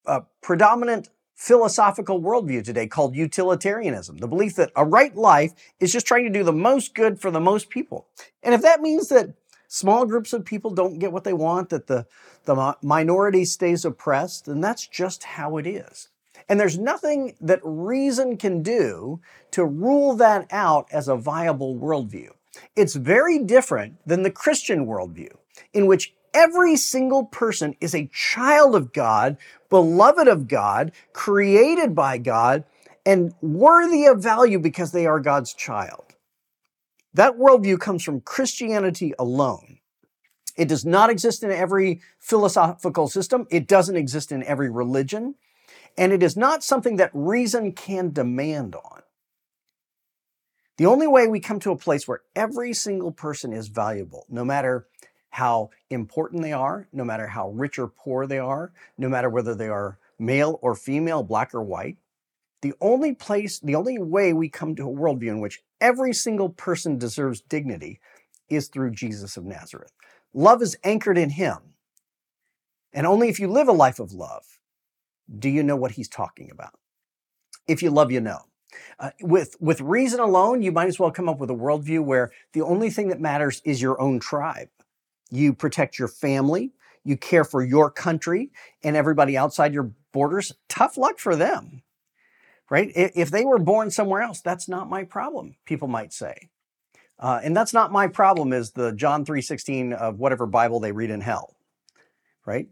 uh, 0.06 0.22
predominant 0.42 1.10
philosophical 1.36 2.22
worldview 2.22 2.64
today 2.64 2.86
called 2.86 3.16
utilitarianism 3.16 4.16
the 4.18 4.28
belief 4.28 4.56
that 4.56 4.72
a 4.76 4.86
right 4.86 5.16
life 5.16 5.52
is 5.80 5.92
just 5.92 6.06
trying 6.06 6.24
to 6.24 6.30
do 6.30 6.44
the 6.44 6.54
most 6.54 6.94
good 6.94 7.20
for 7.20 7.32
the 7.32 7.40
most 7.40 7.72
people. 7.72 8.06
And 8.44 8.54
if 8.54 8.62
that 8.62 8.80
means 8.80 9.10
that 9.10 9.34
small 9.72 10.06
groups 10.06 10.34
of 10.34 10.44
people 10.44 10.72
don't 10.72 11.00
get 11.00 11.14
what 11.14 11.24
they 11.24 11.32
want, 11.32 11.70
that 11.70 11.88
the, 11.88 12.06
the 12.44 12.76
minority 12.82 13.46
stays 13.46 13.86
oppressed, 13.86 14.50
and 14.50 14.62
that's 14.62 14.86
just 14.86 15.24
how 15.24 15.56
it 15.56 15.66
is. 15.66 16.10
And 16.50 16.60
there's 16.60 16.78
nothing 16.78 17.38
that 17.40 17.62
reason 17.64 18.36
can 18.36 18.62
do 18.62 19.22
to 19.52 19.64
rule 19.64 20.14
that 20.16 20.46
out 20.52 20.90
as 20.92 21.08
a 21.08 21.16
viable 21.16 21.76
worldview. 21.78 22.32
It's 22.76 22.96
very 22.96 23.40
different 23.40 23.96
than 24.06 24.24
the 24.24 24.32
Christian 24.32 24.86
worldview, 24.86 25.34
in 25.74 25.88
which 25.88 26.14
every 26.34 26.76
single 26.76 27.24
person 27.24 27.74
is 27.80 27.96
a 27.96 28.10
child 28.12 28.76
of 28.76 28.92
God, 28.92 29.38
beloved 29.70 30.28
of 30.28 30.50
God, 30.50 30.92
created 31.14 31.96
by 31.96 32.18
God, 32.18 32.66
and 33.06 33.34
worthy 33.42 34.06
of 34.06 34.22
value 34.22 34.60
because 34.60 34.92
they 34.92 35.06
are 35.06 35.22
God's 35.22 35.54
child. 35.54 36.11
That 37.14 37.38
worldview 37.38 37.80
comes 37.80 38.04
from 38.04 38.22
Christianity 38.22 39.14
alone. 39.20 39.80
It 40.58 40.68
does 40.68 40.86
not 40.86 41.10
exist 41.10 41.44
in 41.44 41.52
every 41.52 42.02
philosophical 42.20 43.08
system. 43.08 43.48
It 43.50 43.68
doesn't 43.68 43.96
exist 43.96 44.32
in 44.32 44.44
every 44.44 44.70
religion. 44.70 45.36
And 45.98 46.14
it 46.14 46.24
is 46.24 46.38
not 46.38 46.64
something 46.64 46.98
that 46.98 47.12
reason 47.14 47.74
can 47.74 48.12
demand 48.12 48.76
on. 48.76 49.02
The 50.78 50.86
only 50.86 51.08
way 51.08 51.28
we 51.28 51.40
come 51.40 51.60
to 51.62 51.72
a 51.72 51.78
place 51.78 52.08
where 52.08 52.22
every 52.36 52.74
single 52.74 53.12
person 53.12 53.54
is 53.54 53.68
valuable, 53.68 54.26
no 54.30 54.44
matter 54.44 54.88
how 55.30 55.70
important 55.90 56.42
they 56.42 56.54
are, 56.54 56.88
no 56.92 57.04
matter 57.04 57.28
how 57.28 57.50
rich 57.52 57.78
or 57.78 57.88
poor 57.88 58.26
they 58.26 58.40
are, 58.40 58.72
no 58.98 59.08
matter 59.08 59.30
whether 59.30 59.54
they 59.54 59.70
are 59.70 59.98
male 60.18 60.60
or 60.62 60.76
female, 60.76 61.24
black 61.24 61.54
or 61.54 61.62
white. 61.62 61.98
The 62.62 62.74
only 62.80 63.14
place, 63.14 63.60
the 63.60 63.76
only 63.76 63.98
way 63.98 64.34
we 64.34 64.50
come 64.50 64.76
to 64.76 64.88
a 64.88 64.94
worldview 64.94 65.30
in 65.30 65.40
which 65.40 65.62
every 65.80 66.14
single 66.14 66.50
person 66.50 66.98
deserves 66.98 67.42
dignity 67.42 68.00
is 68.50 68.68
through 68.68 68.92
Jesus 68.92 69.38
of 69.38 69.46
Nazareth. 69.46 69.92
Love 70.34 70.62
is 70.62 70.78
anchored 70.84 71.18
in 71.18 71.32
Him. 71.32 71.58
And 72.94 73.08
only 73.08 73.30
if 73.30 73.40
you 73.40 73.48
live 73.48 73.68
a 73.68 73.74
life 73.74 74.00
of 74.00 74.14
love 74.14 74.44
do 75.40 75.50
you 75.50 75.64
know 75.64 75.78
what 75.78 75.92
He's 75.92 76.10
talking 76.10 76.52
about. 76.52 76.74
If 77.68 77.82
you 77.82 77.90
love, 77.90 78.12
you 78.12 78.22
know. 78.22 78.40
Uh, 79.00 79.12
with, 79.22 79.56
with 79.60 79.82
reason 79.82 80.20
alone, 80.20 80.62
you 80.62 80.72
might 80.72 80.88
as 80.88 81.00
well 81.00 81.12
come 81.12 81.30
up 81.30 81.40
with 81.40 81.50
a 81.50 81.56
worldview 81.56 82.04
where 82.04 82.32
the 82.54 82.62
only 82.62 82.90
thing 82.90 83.10
that 83.10 83.20
matters 83.20 83.62
is 83.66 83.82
your 83.82 84.00
own 84.00 84.20
tribe 84.20 84.70
you 85.32 85.54
protect 85.54 85.98
your 85.98 86.10
family, 86.10 86.74
you 87.04 87.18
care 87.18 87.44
for 87.44 87.64
your 87.64 87.90
country 87.90 88.52
and 88.84 88.96
everybody 88.96 89.38
outside 89.38 89.74
your 89.74 89.92
borders, 90.12 90.52
tough 90.70 90.98
luck 90.98 91.18
for 91.18 91.36
them. 91.36 91.82
Right? 92.72 92.90
If 92.96 93.30
they 93.30 93.44
were 93.44 93.60
born 93.60 93.92
somewhere 93.92 94.22
else, 94.22 94.40
that's 94.40 94.70
not 94.70 94.90
my 94.90 95.04
problem, 95.04 95.58
people 95.66 95.90
might 95.90 96.14
say. 96.14 96.50
Uh, 97.20 97.42
and 97.44 97.56
that's 97.56 97.74
not 97.74 97.92
my 97.92 98.08
problem 98.08 98.54
is 98.54 98.72
the 98.72 98.94
John 98.94 99.26
3:16 99.26 99.92
of 99.92 100.20
whatever 100.20 100.46
Bible 100.46 100.80
they 100.80 100.94
read 100.94 101.10
in 101.10 101.20
hell. 101.20 101.58
Right? 102.46 102.70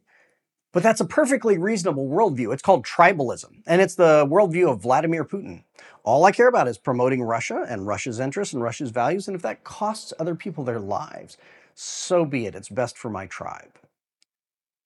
But 0.72 0.84
that's 0.84 1.02
a 1.02 1.06
perfectly 1.06 1.58
reasonable 1.58 2.08
worldview. 2.08 2.54
It's 2.54 2.62
called 2.62 2.86
tribalism, 2.86 3.62
and 3.68 3.82
it's 3.82 3.96
the 3.96 4.26
worldview 4.26 4.72
of 4.72 4.82
Vladimir 4.82 5.26
Putin. 5.26 5.64
All 6.04 6.24
I 6.24 6.32
care 6.32 6.48
about 6.48 6.70
is 6.70 6.78
promoting 6.78 7.22
Russia 7.22 7.66
and 7.68 7.86
Russia's 7.86 8.22
interests 8.22 8.54
and 8.54 8.64
Russia's 8.64 8.92
values, 8.92 9.28
and 9.28 9.36
if 9.36 9.42
that 9.42 9.66
costs 9.66 10.14
other 10.18 10.34
people 10.34 10.64
their 10.64 10.80
lives, 10.80 11.38
so 11.76 12.24
be 12.24 12.46
it. 12.46 12.56
It's 12.56 12.70
best 12.70 12.98
for 12.98 13.10
my 13.10 13.26
tribe. 13.26 13.74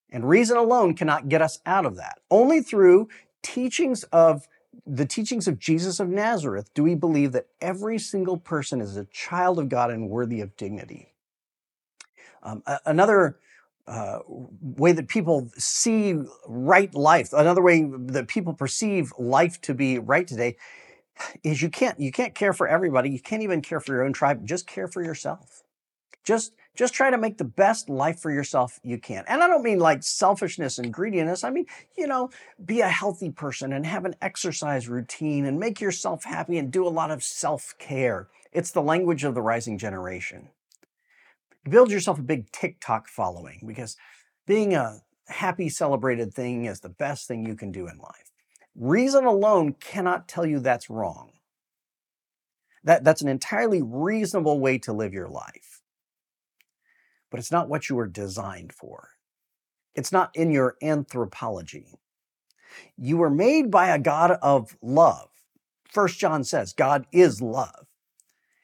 And 0.10 0.27
reason 0.27 0.58
alone 0.58 0.96
cannot 0.96 1.29
get 1.29 1.41
us 1.41 1.60
out 1.67 1.86
of 1.86 1.98
that. 1.98 2.20
Only 2.32 2.62
through 2.62 3.10
teachings 3.43 4.03
of 4.05 4.48
the 4.86 5.06
teachings 5.06 5.48
of 5.48 5.60
Jesus 5.60 6.00
of 6.00 6.10
Nazareth 6.10 6.74
do 6.74 6.84
we 6.84 6.96
believe 6.96 7.32
that 7.34 7.48
every 7.62 8.00
single 8.00 8.38
person 8.38 8.82
is 8.82 8.98
a 8.98 9.06
child 9.06 9.60
of 9.60 9.70
God 9.70 9.92
and 9.92 10.10
worthy 10.10 10.42
of 10.42 10.56
dignity. 10.58 11.13
Um, 12.44 12.63
another 12.86 13.39
uh, 13.88 14.20
way 14.27 14.92
that 14.92 15.08
people 15.08 15.50
see 15.58 16.15
right 16.48 16.94
life, 16.94 17.34
another 17.34 17.62
way 17.62 17.89
that 18.08 18.27
people 18.27 18.53
perceive 18.53 19.12
life 19.18 19.60
to 19.62 19.74
be 19.74 20.00
right 20.00 20.27
today, 20.27 20.58
is 21.44 21.62
you 21.62 21.70
can't 21.70 22.00
you 22.00 22.12
can't 22.12 22.36
care 22.36 22.53
for 22.53 22.68
everybody. 22.68 23.10
You 23.10 23.20
can't 23.20 23.44
even 23.44 23.62
care 23.62 23.80
for 23.80 23.94
your 23.94 24.03
own 24.03 24.13
tribe. 24.13 24.46
Just 24.46 24.68
care 24.68 24.88
for 24.88 25.03
yourself. 25.03 25.63
Just 26.24 26.53
just 26.75 26.94
try 26.94 27.12
to 27.12 27.18
make 27.18 27.38
the 27.38 27.44
best 27.44 27.88
life 27.88 28.20
for 28.20 28.32
yourself 28.32 28.80
you 28.84 28.98
can. 28.98 29.24
And 29.27 29.44
I 29.44 29.48
don't 29.48 29.63
mean 29.63 29.80
like 29.80 30.01
selfishness 30.01 30.80
and 30.80 30.92
greediness. 30.92 31.44
I 31.44 31.51
mean, 31.51 31.65
you 31.98 32.08
know, 32.08 32.32
be 32.63 32.82
a 32.82 32.89
healthy 32.89 33.30
person 33.30 33.74
and 33.74 33.86
have 33.86 34.06
an 34.06 34.15
exercise 34.22 34.89
routine 34.89 35.46
and 35.46 35.60
make 35.60 35.80
yourself 35.80 36.24
happy 36.24 36.58
and 36.58 36.72
do 36.72 36.88
a 36.88 36.89
lot 36.89 37.12
of 37.12 37.24
self 37.24 37.75
care. 37.77 38.27
It's 38.51 38.72
the 38.72 38.82
language 38.82 39.24
of 39.24 39.36
the 39.36 39.42
rising 39.42 39.77
generation. 39.77 40.50
Build 41.70 41.92
yourself 41.92 42.20
a 42.20 42.24
big 42.24 42.51
TikTok 42.51 43.08
following 43.08 43.63
because 43.65 43.96
being 44.48 44.74
a 44.74 45.01
happy, 45.27 45.70
celebrated 45.70 46.34
thing 46.34 46.65
is 46.65 46.80
the 46.80 46.89
best 46.89 47.27
thing 47.27 47.46
you 47.46 47.56
can 47.56 47.72
do 47.72 47.88
in 47.88 47.98
life. 47.98 48.32
Reason 48.75 49.25
alone 49.25 49.74
cannot 49.74 50.27
tell 50.27 50.46
you 50.46 50.60
that's 50.60 50.89
wrong. 50.89 51.32
That, 52.84 53.03
that's 53.03 53.22
an 53.22 53.30
entirely 53.30 53.82
reasonable 53.82 54.60
way 54.60 54.77
to 54.80 54.92
live 54.92 55.13
your 55.13 55.30
life 55.30 55.83
but 57.34 57.40
it's 57.40 57.52
not 57.52 57.68
what 57.68 57.90
you 57.90 57.96
were 57.96 58.06
designed 58.06 58.72
for. 58.72 59.10
It's 59.96 60.12
not 60.12 60.30
in 60.36 60.52
your 60.52 60.75
anthropology. 60.84 61.96
You 62.96 63.18
were 63.18 63.32
made 63.32 63.72
by 63.72 63.88
a 63.88 63.98
God 63.98 64.38
of 64.44 64.78
love. 64.84 65.30
First 65.90 66.20
John 66.20 66.44
says, 66.44 66.74
God 66.74 67.08
is 67.12 67.42
love. 67.42 67.88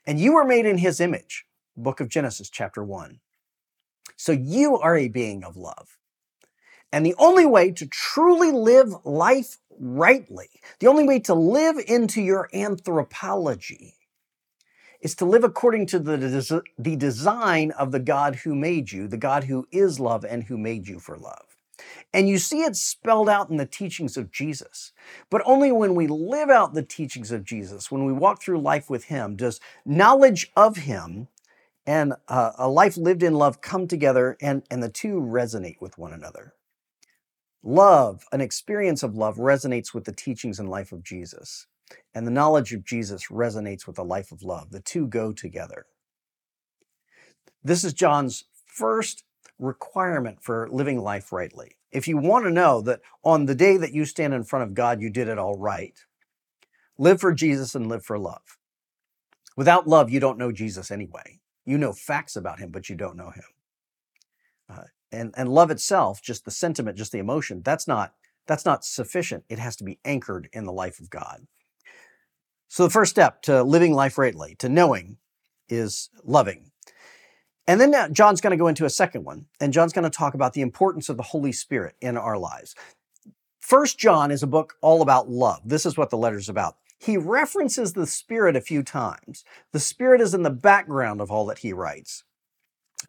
And 0.05 0.19
you 0.19 0.35
were 0.35 0.45
made 0.45 0.67
in 0.67 0.77
his 0.77 0.99
image. 0.99 1.45
Book 1.75 1.99
of 1.99 2.09
Genesis, 2.09 2.47
chapter 2.47 2.83
1. 2.83 3.19
So 4.17 4.33
you 4.33 4.77
are 4.77 4.95
a 4.95 5.07
being 5.07 5.43
of 5.43 5.57
love. 5.57 5.97
And 6.93 7.03
the 7.03 7.15
only 7.17 7.47
way 7.47 7.71
to 7.71 7.87
truly 7.87 8.51
live 8.51 8.93
life 9.03 9.57
rightly, 9.79 10.49
the 10.79 10.85
only 10.85 11.07
way 11.07 11.19
to 11.21 11.33
live 11.33 11.77
into 11.87 12.21
your 12.21 12.47
anthropology 12.53 13.95
is 15.01 15.15
to 15.15 15.25
live 15.25 15.43
according 15.43 15.85
to 15.87 15.99
the, 15.99 16.63
the 16.77 16.95
design 16.95 17.71
of 17.71 17.91
the 17.91 17.99
God 17.99 18.35
who 18.37 18.55
made 18.55 18.91
you, 18.91 19.07
the 19.07 19.17
God 19.17 19.45
who 19.45 19.67
is 19.71 19.99
love 19.99 20.25
and 20.25 20.43
who 20.43 20.57
made 20.57 20.87
you 20.87 20.99
for 20.99 21.17
love. 21.17 21.45
And 22.13 22.27
you 22.27 22.37
see 22.37 22.63
it 22.63 22.75
spelled 22.75 23.29
out 23.29 23.49
in 23.49 23.57
the 23.57 23.65
teachings 23.65 24.17
of 24.17 24.31
Jesus. 24.31 24.91
But 25.29 25.41
only 25.45 25.71
when 25.71 25.95
we 25.95 26.07
live 26.07 26.49
out 26.49 26.73
the 26.73 26.83
teachings 26.83 27.31
of 27.31 27.45
Jesus, 27.45 27.89
when 27.89 28.05
we 28.05 28.11
walk 28.11 28.41
through 28.41 28.59
life 28.59 28.89
with 28.89 29.05
Him, 29.05 29.35
does 29.35 29.61
knowledge 29.85 30.51
of 30.55 30.77
Him 30.77 31.29
and 31.85 32.13
uh, 32.27 32.51
a 32.57 32.67
life 32.67 32.97
lived 32.97 33.23
in 33.23 33.33
love 33.33 33.61
come 33.61 33.87
together 33.87 34.37
and, 34.41 34.63
and 34.69 34.83
the 34.83 34.89
two 34.89 35.15
resonate 35.15 35.79
with 35.79 35.97
one 35.97 36.13
another. 36.13 36.53
Love, 37.63 38.25
an 38.31 38.41
experience 38.41 39.03
of 39.03 39.15
love, 39.15 39.37
resonates 39.37 39.93
with 39.93 40.05
the 40.05 40.11
teachings 40.11 40.59
and 40.59 40.69
life 40.69 40.91
of 40.91 41.03
Jesus 41.03 41.67
and 42.13 42.25
the 42.25 42.31
knowledge 42.31 42.73
of 42.73 42.85
Jesus 42.85 43.27
resonates 43.27 43.87
with 43.87 43.97
a 43.97 44.03
life 44.03 44.31
of 44.31 44.43
love. 44.43 44.71
The 44.71 44.81
two 44.81 45.07
go 45.07 45.31
together. 45.31 45.85
This 47.63 47.83
is 47.83 47.93
John's 47.93 48.45
first 48.65 49.23
requirement 49.57 50.41
for 50.41 50.69
living 50.71 51.01
life 51.01 51.31
rightly. 51.31 51.75
If 51.91 52.07
you 52.07 52.17
want 52.17 52.45
to 52.45 52.51
know 52.51 52.81
that 52.81 53.01
on 53.23 53.45
the 53.45 53.55
day 53.55 53.77
that 53.77 53.93
you 53.93 54.05
stand 54.05 54.33
in 54.33 54.43
front 54.43 54.63
of 54.63 54.73
God, 54.73 55.01
you 55.01 55.09
did 55.09 55.27
it 55.27 55.37
all 55.37 55.57
right, 55.57 55.97
live 56.97 57.19
for 57.19 57.33
Jesus 57.33 57.75
and 57.75 57.87
live 57.87 58.05
for 58.05 58.17
love. 58.19 58.57
Without 59.57 59.87
love, 59.87 60.09
you 60.09 60.19
don't 60.19 60.37
know 60.37 60.51
Jesus 60.51 60.91
anyway. 60.91 61.39
You 61.65 61.77
know 61.77 61.91
facts 61.91 62.35
about 62.35 62.59
him, 62.59 62.71
but 62.71 62.89
you 62.89 62.95
don't 62.95 63.17
know 63.17 63.31
him. 63.31 63.43
Uh, 64.69 64.83
and, 65.11 65.33
and 65.35 65.49
love 65.49 65.71
itself, 65.71 66.21
just 66.21 66.45
the 66.45 66.51
sentiment, 66.51 66.97
just 66.97 67.11
the 67.11 67.19
emotion, 67.19 67.61
that's 67.63 67.87
not, 67.87 68.13
that's 68.47 68.65
not 68.65 68.85
sufficient. 68.85 69.43
It 69.49 69.59
has 69.59 69.75
to 69.77 69.83
be 69.83 69.99
anchored 70.05 70.47
in 70.53 70.65
the 70.65 70.71
life 70.71 70.99
of 70.99 71.09
God. 71.09 71.47
So 72.69 72.83
the 72.83 72.91
first 72.91 73.09
step 73.09 73.41
to 73.43 73.63
living 73.63 73.93
life 73.93 74.17
rightly, 74.17 74.55
to 74.59 74.69
knowing, 74.69 75.17
is 75.67 76.09
loving. 76.23 76.71
And 77.67 77.81
then 77.81 77.91
now 77.91 78.07
John's 78.07 78.41
going 78.41 78.51
to 78.51 78.57
go 78.57 78.67
into 78.67 78.85
a 78.85 78.89
second 78.89 79.25
one, 79.25 79.47
and 79.59 79.73
John's 79.73 79.93
going 79.93 80.03
to 80.03 80.09
talk 80.09 80.35
about 80.35 80.53
the 80.53 80.61
importance 80.61 81.09
of 81.09 81.17
the 81.17 81.23
Holy 81.23 81.51
Spirit 81.51 81.95
in 81.99 82.15
our 82.15 82.37
lives. 82.37 82.75
First 83.59 83.99
John 83.99 84.31
is 84.31 84.43
a 84.43 84.47
book 84.47 84.75
all 84.81 85.01
about 85.01 85.29
love. 85.29 85.61
This 85.65 85.85
is 85.85 85.97
what 85.97 86.11
the 86.11 86.17
letter's 86.17 86.47
about. 86.47 86.77
He 86.99 87.17
references 87.17 87.93
the 87.93 88.07
Spirit 88.07 88.55
a 88.55 88.61
few 88.61 88.83
times. 88.83 89.43
The 89.71 89.79
Spirit 89.79 90.21
is 90.21 90.33
in 90.33 90.43
the 90.43 90.49
background 90.49 91.21
of 91.21 91.31
all 91.31 91.45
that 91.47 91.59
he 91.59 91.73
writes. 91.73 92.23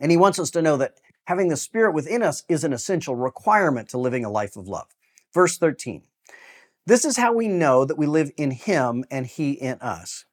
And 0.00 0.10
he 0.10 0.16
wants 0.16 0.38
us 0.38 0.50
to 0.52 0.62
know 0.62 0.76
that 0.78 1.00
having 1.24 1.48
the 1.48 1.56
Spirit 1.56 1.92
within 1.92 2.22
us 2.22 2.44
is 2.48 2.64
an 2.64 2.72
essential 2.72 3.16
requirement 3.16 3.88
to 3.90 3.98
living 3.98 4.24
a 4.24 4.30
life 4.30 4.56
of 4.56 4.68
love. 4.68 4.88
Verse 5.34 5.58
13 5.58 6.02
This 6.86 7.04
is 7.04 7.16
how 7.16 7.32
we 7.32 7.48
know 7.48 7.84
that 7.84 7.98
we 7.98 8.06
live 8.06 8.30
in 8.36 8.50
Him 8.50 9.04
and 9.10 9.26
He 9.26 9.52
in 9.52 9.78
us. 9.80 10.24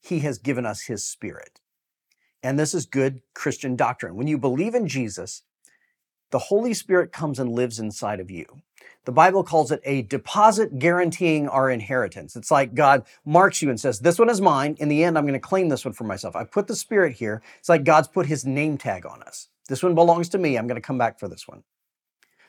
He 0.00 0.20
has 0.20 0.38
given 0.38 0.64
us 0.64 0.82
His 0.82 1.04
Spirit. 1.04 1.60
And 2.42 2.58
this 2.58 2.74
is 2.74 2.86
good 2.86 3.20
Christian 3.34 3.76
doctrine. 3.76 4.16
When 4.16 4.26
you 4.26 4.38
believe 4.38 4.74
in 4.74 4.88
Jesus, 4.88 5.42
the 6.30 6.38
Holy 6.38 6.72
Spirit 6.72 7.12
comes 7.12 7.38
and 7.38 7.52
lives 7.52 7.78
inside 7.78 8.20
of 8.20 8.30
you. 8.30 8.46
The 9.04 9.12
Bible 9.12 9.42
calls 9.42 9.70
it 9.70 9.80
a 9.84 10.02
deposit 10.02 10.78
guaranteeing 10.78 11.48
our 11.48 11.70
inheritance. 11.70 12.36
It's 12.36 12.50
like 12.50 12.74
God 12.74 13.04
marks 13.24 13.60
you 13.60 13.68
and 13.68 13.80
says, 13.80 13.98
This 13.98 14.18
one 14.18 14.30
is 14.30 14.40
mine. 14.40 14.76
In 14.78 14.88
the 14.88 15.02
end, 15.04 15.18
I'm 15.18 15.24
going 15.24 15.34
to 15.34 15.40
claim 15.40 15.68
this 15.68 15.84
one 15.84 15.94
for 15.94 16.04
myself. 16.04 16.36
I 16.36 16.44
put 16.44 16.66
the 16.66 16.76
Spirit 16.76 17.14
here. 17.14 17.42
It's 17.58 17.68
like 17.68 17.84
God's 17.84 18.08
put 18.08 18.26
his 18.26 18.44
name 18.44 18.78
tag 18.78 19.04
on 19.04 19.22
us. 19.22 19.48
This 19.68 19.82
one 19.82 19.94
belongs 19.94 20.28
to 20.30 20.38
me. 20.38 20.56
I'm 20.56 20.66
going 20.66 20.80
to 20.80 20.86
come 20.86 20.98
back 20.98 21.18
for 21.18 21.28
this 21.28 21.48
one. 21.48 21.64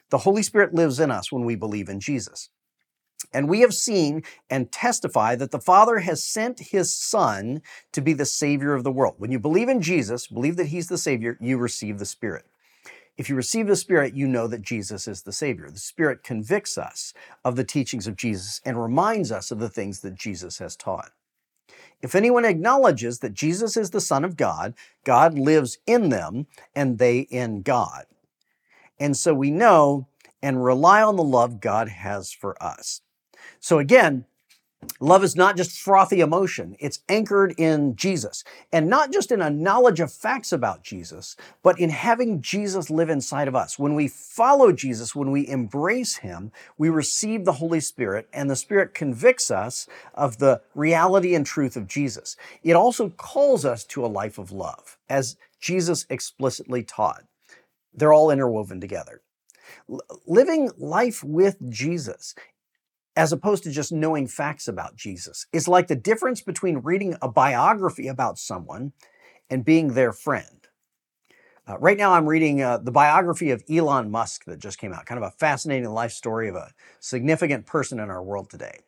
The 0.10 0.19
Holy 0.19 0.43
Spirit 0.43 0.74
lives 0.74 1.00
in 1.00 1.10
us 1.10 1.31
when 1.31 1.45
we 1.45 1.55
believe 1.55 1.89
in 1.89 2.00
Jesus. 2.00 2.50
And 3.33 3.50
we 3.50 3.61
have 3.61 3.73
seen 3.73 4.23
and 4.50 4.71
testify 4.71 5.35
that 5.35 5.51
the 5.51 5.59
Father 5.59 6.00
has 6.00 6.23
sent 6.23 6.59
his 6.59 6.93
Son 6.93 7.61
to 7.93 8.01
be 8.01 8.13
the 8.13 8.25
Savior 8.25 8.73
of 8.73 8.83
the 8.83 8.91
world. 8.91 9.15
When 9.17 9.31
you 9.31 9.39
believe 9.39 9.69
in 9.69 9.81
Jesus, 9.81 10.27
believe 10.27 10.57
that 10.57 10.67
he's 10.67 10.88
the 10.88 10.97
Savior, 10.97 11.38
you 11.39 11.57
receive 11.57 12.00
the 12.00 12.05
Spirit. 12.05 12.45
If 13.17 13.29
you 13.29 13.35
receive 13.35 13.67
the 13.67 13.75
Spirit, 13.75 14.15
you 14.15 14.27
know 14.27 14.47
that 14.47 14.61
Jesus 14.61 15.07
is 15.07 15.21
the 15.21 15.33
Savior. 15.33 15.69
The 15.69 15.79
Spirit 15.79 16.23
convicts 16.23 16.77
us 16.77 17.13
of 17.45 17.55
the 17.55 17.63
teachings 17.63 18.07
of 18.07 18.15
Jesus 18.15 18.61
and 18.65 18.81
reminds 18.81 19.31
us 19.31 19.51
of 19.51 19.59
the 19.59 19.69
things 19.69 20.01
that 20.01 20.15
Jesus 20.15 20.57
has 20.59 20.75
taught. 20.75 21.11
If 22.01 22.15
anyone 22.15 22.45
acknowledges 22.45 23.19
that 23.19 23.33
Jesus 23.33 23.77
is 23.77 23.91
the 23.91 24.01
Son 24.01 24.25
of 24.25 24.38
God, 24.38 24.73
God 25.03 25.38
lives 25.38 25.77
in 25.85 26.09
them 26.09 26.47
and 26.75 26.97
they 26.97 27.19
in 27.19 27.61
God. 27.61 28.05
And 29.00 29.15
so 29.15 29.33
we 29.33 29.51
know 29.51 30.07
and 30.41 30.63
rely 30.63 31.01
on 31.03 31.15
the 31.15 31.23
love 31.23 31.59
God 31.59 31.89
has 31.89 32.31
for 32.31 32.61
us. 32.61 33.01
So 33.60 33.79
again, 33.79 34.25
Love 35.00 35.24
is 35.24 35.36
not 35.36 35.57
just 35.57 35.79
frothy 35.79 36.21
emotion, 36.21 36.75
it's 36.79 37.01
anchored 37.07 37.53
in 37.57 37.95
Jesus. 37.95 38.43
And 38.71 38.88
not 38.88 39.12
just 39.12 39.31
in 39.31 39.41
a 39.41 39.50
knowledge 39.50 40.00
of 40.00 40.12
facts 40.12 40.51
about 40.51 40.83
Jesus, 40.83 41.36
but 41.62 41.79
in 41.79 41.89
having 41.89 42.41
Jesus 42.41 42.89
live 42.89 43.10
inside 43.10 43.48
of 43.48 43.55
us. 43.55 43.77
When 43.77 43.93
we 43.93 44.07
follow 44.07 44.71
Jesus, 44.71 45.15
when 45.15 45.31
we 45.31 45.48
embrace 45.48 46.17
Him, 46.17 46.51
we 46.77 46.89
receive 46.89 47.45
the 47.45 47.53
Holy 47.53 47.79
Spirit, 47.79 48.27
and 48.33 48.50
the 48.50 48.55
Spirit 48.55 48.93
convicts 48.93 49.51
us 49.51 49.88
of 50.15 50.38
the 50.38 50.62
reality 50.74 51.36
and 51.36 51.45
truth 51.45 51.75
of 51.75 51.88
Jesus. 51.88 52.36
It 52.63 52.74
also 52.74 53.10
calls 53.10 53.65
us 53.65 53.83
to 53.86 54.05
a 54.05 54.07
life 54.07 54.38
of 54.38 54.51
love, 54.51 54.98
as 55.10 55.38
Jesus 55.60 56.05
explicitly 56.10 56.83
taught. 56.83 57.24
They're 57.93 58.13
all 58.13 58.31
interwoven 58.31 58.81
together 58.81 59.21
living 60.27 60.69
life 60.77 61.24
with 61.24 61.55
Jesus 61.69 62.36
as 63.15 63.34
opposed 63.34 63.63
to 63.63 63.72
just 63.72 63.91
knowing 63.91 64.27
facts 64.27 64.68
about 64.68 64.96
Jesus. 64.96 65.46
It's 65.51 65.68
like 65.68 65.88
the 65.88 65.96
difference 65.96 66.41
between 66.41 66.77
reading 66.77 67.15
a 67.22 67.27
biography 67.27 68.08
about 68.08 68.38
someone 68.38 68.94
and 69.50 69.65
being 69.65 69.94
their 69.94 70.13
friend. 70.13 70.68
Uh, 71.68 71.77
right 71.77 71.98
now, 71.98 72.13
I'm 72.13 72.27
reading 72.27 72.62
uh, 72.62 72.77
the 72.77 72.91
biography 72.91 73.51
of 73.51 73.63
Elon 73.70 74.10
Musk 74.10 74.46
that 74.46 74.60
just 74.60 74.80
came 74.80 74.94
out, 74.94 75.06
kind 75.06 75.24
of 75.24 75.27
a 75.27 75.38
fascinating 75.38 75.89
life 75.89 76.12
story 76.12 76.50
of 76.50 76.56
a 76.56 76.72
significant 77.00 77.65
person 77.65 78.00
in 78.00 78.10
our 78.10 78.24
world 78.24 78.50
today. 78.50 78.80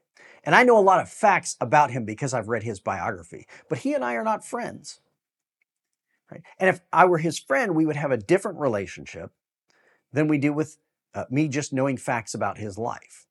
And 0.44 0.56
I 0.56 0.64
know 0.64 0.78
a 0.78 0.82
lot 0.82 1.00
of 1.00 1.10
facts 1.10 1.56
about 1.62 1.92
him 1.92 2.04
because 2.04 2.34
I've 2.34 2.50
read 2.50 2.64
his 2.64 2.80
biography, 2.80 3.46
but 3.70 3.80
he 3.80 3.94
and 3.94 4.04
I 4.04 4.16
are 4.16 4.24
not 4.24 4.44
friends. 4.44 5.00
Right? 6.32 6.42
And 6.60 6.70
if 6.70 6.82
I 6.92 7.06
were 7.06 7.20
his 7.20 7.40
friend, 7.40 7.76
we 7.76 7.86
would 7.86 7.96
have 7.96 8.12
a 8.12 8.18
different 8.18 8.60
relationship 8.60 9.32
than 10.12 10.28
we 10.28 10.38
do 10.38 10.52
with 10.52 10.78
uh, 11.14 11.26
me 11.30 11.48
just 11.48 11.74
knowing 11.74 11.96
facts 11.96 12.34
about 12.34 12.58
his 12.58 12.78
life. 12.78 13.28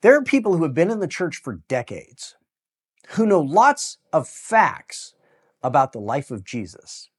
There 0.00 0.16
are 0.16 0.22
people 0.22 0.56
who 0.56 0.62
have 0.62 0.74
been 0.74 0.90
in 0.90 1.00
the 1.00 1.08
church 1.08 1.36
for 1.36 1.60
decades 1.68 2.36
who 3.10 3.26
know 3.26 3.40
lots 3.40 3.98
of 4.12 4.28
facts 4.28 5.14
about 5.62 5.92
the 5.92 5.98
life 5.98 6.30
of 6.30 6.44
Jesus 6.44 7.10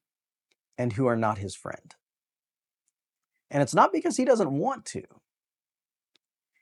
and 0.77 0.93
who 0.93 1.05
are 1.05 1.17
not 1.17 1.39
his 1.39 1.55
friend. 1.55 1.95
And 3.51 3.61
it's 3.61 3.75
not 3.75 3.91
because 3.91 4.15
he 4.15 4.25
doesn't 4.25 4.51
want 4.51 4.85
to. 4.85 5.03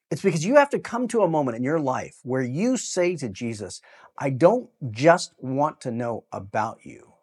It's 0.09 0.21
because 0.21 0.45
you 0.45 0.55
have 0.55 0.69
to 0.69 0.79
come 0.79 1.07
to 1.09 1.21
a 1.21 1.29
moment 1.29 1.57
in 1.57 1.63
your 1.63 1.79
life 1.79 2.19
where 2.23 2.41
you 2.41 2.77
say 2.77 3.15
to 3.17 3.29
Jesus, 3.29 3.81
I 4.17 4.29
don't 4.29 4.69
just 4.89 5.33
want 5.37 5.81
to 5.81 5.91
know 5.91 6.23
about 6.31 6.79
you, 6.83 7.13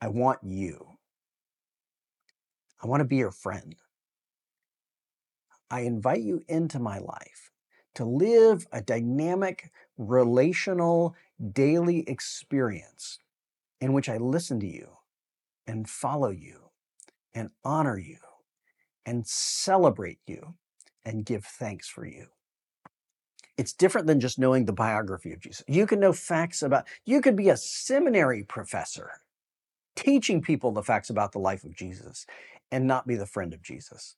I 0.00 0.08
want 0.08 0.40
you. 0.42 0.88
I 2.82 2.88
want 2.88 3.00
to 3.00 3.06
be 3.06 3.16
your 3.16 3.30
friend. 3.30 3.76
I 5.70 5.82
invite 5.82 6.22
you 6.22 6.42
into 6.48 6.80
my 6.80 6.98
life 6.98 7.51
to 7.94 8.04
live 8.04 8.66
a 8.72 8.80
dynamic, 8.80 9.70
relational, 9.98 11.14
daily 11.52 12.08
experience 12.08 13.18
in 13.80 13.92
which 13.92 14.08
I 14.08 14.16
listen 14.16 14.60
to 14.60 14.66
you 14.66 14.88
and 15.66 15.88
follow 15.88 16.30
you 16.30 16.70
and 17.34 17.50
honor 17.64 17.98
you 17.98 18.18
and 19.04 19.26
celebrate 19.26 20.20
you 20.26 20.54
and 21.04 21.24
give 21.24 21.44
thanks 21.44 21.88
for 21.88 22.06
you. 22.06 22.26
It's 23.58 23.72
different 23.72 24.06
than 24.06 24.20
just 24.20 24.38
knowing 24.38 24.64
the 24.64 24.72
biography 24.72 25.32
of 25.32 25.40
Jesus. 25.40 25.62
You 25.68 25.86
can 25.86 26.00
know 26.00 26.12
facts 26.12 26.62
about, 26.62 26.86
you 27.04 27.20
could 27.20 27.36
be 27.36 27.48
a 27.48 27.56
seminary 27.56 28.44
professor 28.44 29.10
teaching 29.94 30.40
people 30.40 30.72
the 30.72 30.82
facts 30.82 31.10
about 31.10 31.32
the 31.32 31.38
life 31.38 31.64
of 31.64 31.76
Jesus 31.76 32.26
and 32.70 32.86
not 32.86 33.06
be 33.06 33.16
the 33.16 33.26
friend 33.26 33.52
of 33.52 33.62
Jesus 33.62 34.16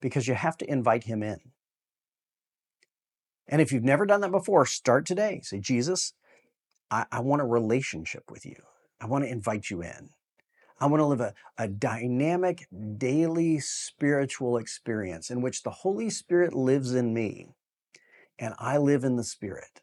because 0.00 0.28
you 0.28 0.34
have 0.34 0.56
to 0.58 0.70
invite 0.70 1.04
him 1.04 1.22
in. 1.22 1.38
And 3.52 3.60
if 3.60 3.70
you've 3.70 3.84
never 3.84 4.06
done 4.06 4.22
that 4.22 4.30
before, 4.30 4.64
start 4.64 5.04
today. 5.04 5.40
Say, 5.44 5.60
Jesus, 5.60 6.14
I, 6.90 7.04
I 7.12 7.20
want 7.20 7.42
a 7.42 7.44
relationship 7.44 8.30
with 8.30 8.46
you. 8.46 8.56
I 8.98 9.04
want 9.04 9.24
to 9.24 9.30
invite 9.30 9.68
you 9.68 9.82
in. 9.82 10.08
I 10.80 10.86
want 10.86 11.00
to 11.02 11.04
live 11.04 11.20
a, 11.20 11.34
a 11.58 11.68
dynamic, 11.68 12.66
daily 12.96 13.60
spiritual 13.60 14.56
experience 14.56 15.28
in 15.28 15.42
which 15.42 15.62
the 15.62 15.70
Holy 15.70 16.08
Spirit 16.08 16.54
lives 16.54 16.94
in 16.94 17.12
me 17.12 17.50
and 18.38 18.54
I 18.58 18.78
live 18.78 19.04
in 19.04 19.16
the 19.16 19.22
Spirit. 19.22 19.82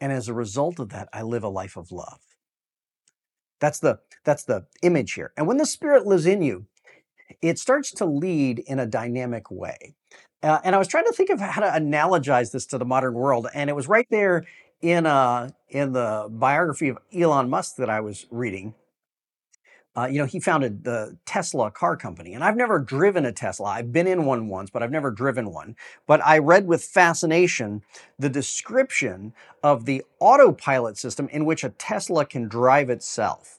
And 0.00 0.10
as 0.10 0.26
a 0.26 0.34
result 0.34 0.80
of 0.80 0.88
that, 0.88 1.10
I 1.12 1.20
live 1.20 1.44
a 1.44 1.50
life 1.50 1.76
of 1.76 1.92
love. 1.92 2.20
That's 3.60 3.80
the, 3.80 3.98
that's 4.24 4.44
the 4.44 4.64
image 4.82 5.12
here. 5.12 5.34
And 5.36 5.46
when 5.46 5.58
the 5.58 5.66
Spirit 5.66 6.06
lives 6.06 6.24
in 6.24 6.40
you, 6.40 6.64
it 7.42 7.58
starts 7.58 7.90
to 7.92 8.06
lead 8.06 8.60
in 8.60 8.78
a 8.78 8.86
dynamic 8.86 9.50
way. 9.50 9.94
Uh, 10.42 10.60
and 10.62 10.74
I 10.74 10.78
was 10.78 10.88
trying 10.88 11.06
to 11.06 11.12
think 11.12 11.30
of 11.30 11.40
how 11.40 11.60
to 11.60 11.66
analogize 11.66 12.52
this 12.52 12.66
to 12.66 12.78
the 12.78 12.84
modern 12.84 13.14
world, 13.14 13.48
and 13.54 13.68
it 13.68 13.72
was 13.74 13.88
right 13.88 14.06
there 14.10 14.44
in 14.80 15.06
uh, 15.06 15.50
in 15.68 15.92
the 15.92 16.28
biography 16.30 16.88
of 16.88 16.98
Elon 17.12 17.50
Musk 17.50 17.76
that 17.76 17.90
I 17.90 18.00
was 18.00 18.26
reading. 18.30 18.74
Uh, 19.96 20.06
you 20.06 20.18
know, 20.18 20.26
he 20.26 20.38
founded 20.38 20.84
the 20.84 21.18
Tesla 21.26 21.72
car 21.72 21.96
company, 21.96 22.34
and 22.34 22.44
I've 22.44 22.56
never 22.56 22.78
driven 22.78 23.26
a 23.26 23.32
Tesla. 23.32 23.66
I've 23.66 23.92
been 23.92 24.06
in 24.06 24.26
one 24.26 24.46
once, 24.48 24.70
but 24.70 24.80
I've 24.80 24.92
never 24.92 25.10
driven 25.10 25.52
one. 25.52 25.74
But 26.06 26.24
I 26.24 26.38
read 26.38 26.68
with 26.68 26.84
fascination 26.84 27.82
the 28.16 28.28
description 28.28 29.32
of 29.64 29.86
the 29.86 30.04
autopilot 30.20 30.98
system 30.98 31.28
in 31.32 31.44
which 31.44 31.64
a 31.64 31.70
Tesla 31.70 32.24
can 32.24 32.46
drive 32.46 32.90
itself 32.90 33.57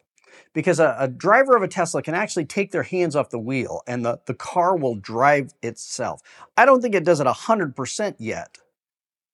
because 0.54 0.80
a, 0.80 0.96
a, 1.00 1.08
driver 1.08 1.56
of 1.56 1.64
a 1.64 1.68
Tesla 1.68 2.02
can 2.02 2.16
actually 2.16 2.46
take 2.46 2.72
their 2.72 2.84
hands 2.84 3.16
off 3.16 3.30
the 3.30 3.40
wheel 3.40 3.82
and 3.88 4.04
the, 4.04 4.20
the 4.26 4.34
car 4.34 4.76
will 4.76 4.96
drive 4.96 5.54
itself. 5.62 6.22
I 6.58 6.66
don't 6.66 6.82
think 6.82 6.96
it 6.96 7.06
does 7.06 7.20
it 7.20 7.28
100% 7.28 8.16
yet, 8.18 8.58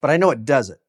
but 0.01 0.11
I 0.11 0.17
know 0.17 0.31
it 0.31 0.45
does 0.45 0.69
it. 0.69 0.81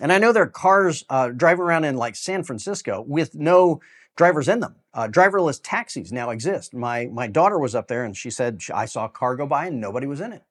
And 0.00 0.12
I 0.12 0.18
know 0.18 0.32
there 0.32 0.44
are 0.44 0.48
cars 0.48 1.04
uh, 1.08 1.28
driving 1.28 1.62
around 1.62 1.84
in 1.84 1.96
like 1.96 2.16
San 2.16 2.44
Francisco 2.44 3.04
with 3.06 3.34
no 3.34 3.80
drivers 4.16 4.48
in 4.48 4.60
them. 4.60 4.76
Uh, 4.94 5.08
driverless 5.08 5.60
taxis 5.62 6.12
now 6.12 6.30
exist. 6.30 6.74
My, 6.74 7.06
my 7.06 7.26
daughter 7.26 7.58
was 7.58 7.74
up 7.74 7.88
there 7.88 8.04
and 8.04 8.16
she 8.16 8.30
said, 8.30 8.60
I 8.74 8.86
saw 8.86 9.04
a 9.06 9.08
car 9.08 9.36
go 9.36 9.46
by 9.46 9.66
and 9.66 9.80
nobody 9.80 10.06
was 10.06 10.20
in 10.20 10.32
it. 10.32 10.42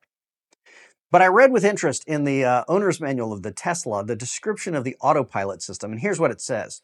But 1.09 1.21
I 1.21 1.27
read 1.27 1.51
with 1.51 1.63
interest 1.63 2.03
in 2.05 2.25
the 2.25 2.43
uh, 2.43 2.63
owner's 2.67 2.99
manual 2.99 3.31
of 3.31 3.41
the 3.41 3.51
Tesla 3.51 4.05
the 4.05 4.15
description 4.15 4.75
of 4.75 4.83
the 4.83 4.97
autopilot 4.99 5.61
system. 5.61 5.91
And 5.91 6.01
here's 6.01 6.19
what 6.19 6.31
it 6.31 6.41
says 6.41 6.81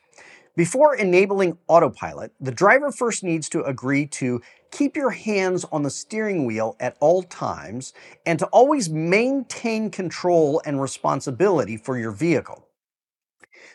before 0.55 0.95
enabling 0.95 1.57
autopilot, 1.67 2.31
the 2.39 2.51
driver 2.51 2.91
first 2.91 3.23
needs 3.23 3.49
to 3.49 3.63
agree 3.63 4.05
to 4.07 4.41
keep 4.71 4.95
your 4.95 5.11
hands 5.11 5.65
on 5.71 5.83
the 5.83 5.89
steering 5.89 6.45
wheel 6.45 6.75
at 6.79 6.97
all 6.99 7.23
times 7.23 7.93
and 8.25 8.37
to 8.39 8.45
always 8.47 8.89
maintain 8.89 9.89
control 9.89 10.61
and 10.65 10.81
responsibility 10.81 11.77
for 11.77 11.97
your 11.97 12.11
vehicle. 12.11 12.67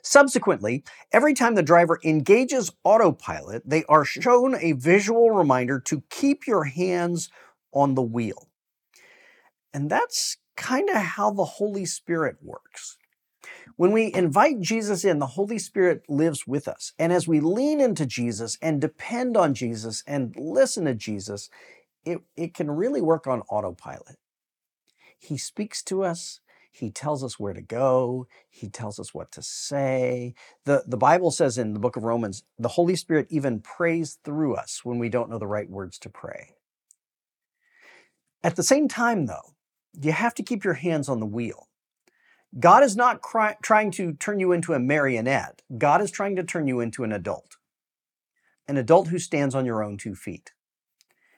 Subsequently, 0.02 0.84
every 1.12 1.34
time 1.34 1.54
the 1.54 1.62
driver 1.62 1.98
engages 2.04 2.70
autopilot, 2.84 3.62
they 3.68 3.84
are 3.84 4.04
shown 4.04 4.54
a 4.60 4.72
visual 4.72 5.30
reminder 5.30 5.80
to 5.80 6.02
keep 6.10 6.46
your 6.46 6.64
hands 6.64 7.30
on 7.72 7.94
the 7.94 8.02
wheel. 8.02 8.48
And 9.72 9.90
that's 9.90 10.36
kind 10.56 10.88
of 10.90 10.96
how 10.96 11.30
the 11.32 11.44
Holy 11.44 11.86
Spirit 11.86 12.36
works. 12.42 12.97
When 13.78 13.92
we 13.92 14.12
invite 14.12 14.58
Jesus 14.60 15.04
in, 15.04 15.20
the 15.20 15.26
Holy 15.26 15.56
Spirit 15.56 16.02
lives 16.08 16.48
with 16.48 16.66
us. 16.66 16.94
And 16.98 17.12
as 17.12 17.28
we 17.28 17.38
lean 17.38 17.80
into 17.80 18.06
Jesus 18.06 18.58
and 18.60 18.80
depend 18.80 19.36
on 19.36 19.54
Jesus 19.54 20.02
and 20.04 20.34
listen 20.36 20.84
to 20.86 20.96
Jesus, 20.96 21.48
it, 22.04 22.18
it 22.36 22.54
can 22.54 22.72
really 22.72 23.00
work 23.00 23.28
on 23.28 23.42
autopilot. 23.42 24.16
He 25.16 25.38
speaks 25.38 25.80
to 25.84 26.02
us. 26.02 26.40
He 26.72 26.90
tells 26.90 27.22
us 27.22 27.38
where 27.38 27.52
to 27.52 27.62
go. 27.62 28.26
He 28.50 28.68
tells 28.68 28.98
us 28.98 29.14
what 29.14 29.30
to 29.30 29.44
say. 29.44 30.34
The, 30.64 30.82
the 30.84 30.96
Bible 30.96 31.30
says 31.30 31.56
in 31.56 31.72
the 31.72 31.78
book 31.78 31.94
of 31.94 32.02
Romans, 32.02 32.42
the 32.58 32.70
Holy 32.70 32.96
Spirit 32.96 33.28
even 33.30 33.60
prays 33.60 34.18
through 34.24 34.56
us 34.56 34.80
when 34.82 34.98
we 34.98 35.08
don't 35.08 35.30
know 35.30 35.38
the 35.38 35.46
right 35.46 35.70
words 35.70 36.00
to 36.00 36.10
pray. 36.10 36.56
At 38.42 38.56
the 38.56 38.64
same 38.64 38.88
time, 38.88 39.26
though, 39.26 39.54
you 40.02 40.10
have 40.10 40.34
to 40.34 40.42
keep 40.42 40.64
your 40.64 40.74
hands 40.74 41.08
on 41.08 41.20
the 41.20 41.26
wheel. 41.26 41.67
God 42.58 42.82
is 42.82 42.96
not 42.96 43.20
cry- 43.20 43.56
trying 43.62 43.90
to 43.92 44.14
turn 44.14 44.40
you 44.40 44.52
into 44.52 44.72
a 44.72 44.78
marionette. 44.78 45.62
God 45.76 46.00
is 46.00 46.10
trying 46.10 46.36
to 46.36 46.44
turn 46.44 46.66
you 46.66 46.80
into 46.80 47.04
an 47.04 47.12
adult, 47.12 47.56
an 48.66 48.76
adult 48.76 49.08
who 49.08 49.18
stands 49.18 49.54
on 49.54 49.66
your 49.66 49.82
own 49.82 49.98
two 49.98 50.14
feet. 50.14 50.52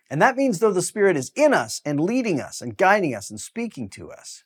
And 0.09 0.21
that 0.21 0.37
means, 0.37 0.59
though 0.59 0.73
the 0.73 0.83
Spirit 0.83 1.17
is 1.17 1.33
in 1.37 1.55
us 1.55 1.81
and 1.85 2.01
leading 2.01 2.41
us 2.41 2.61
and 2.61 2.77
guiding 2.77 3.15
us 3.15 3.31
and 3.31 3.41
speaking 3.41 3.89
to 3.91 4.11
us, 4.11 4.45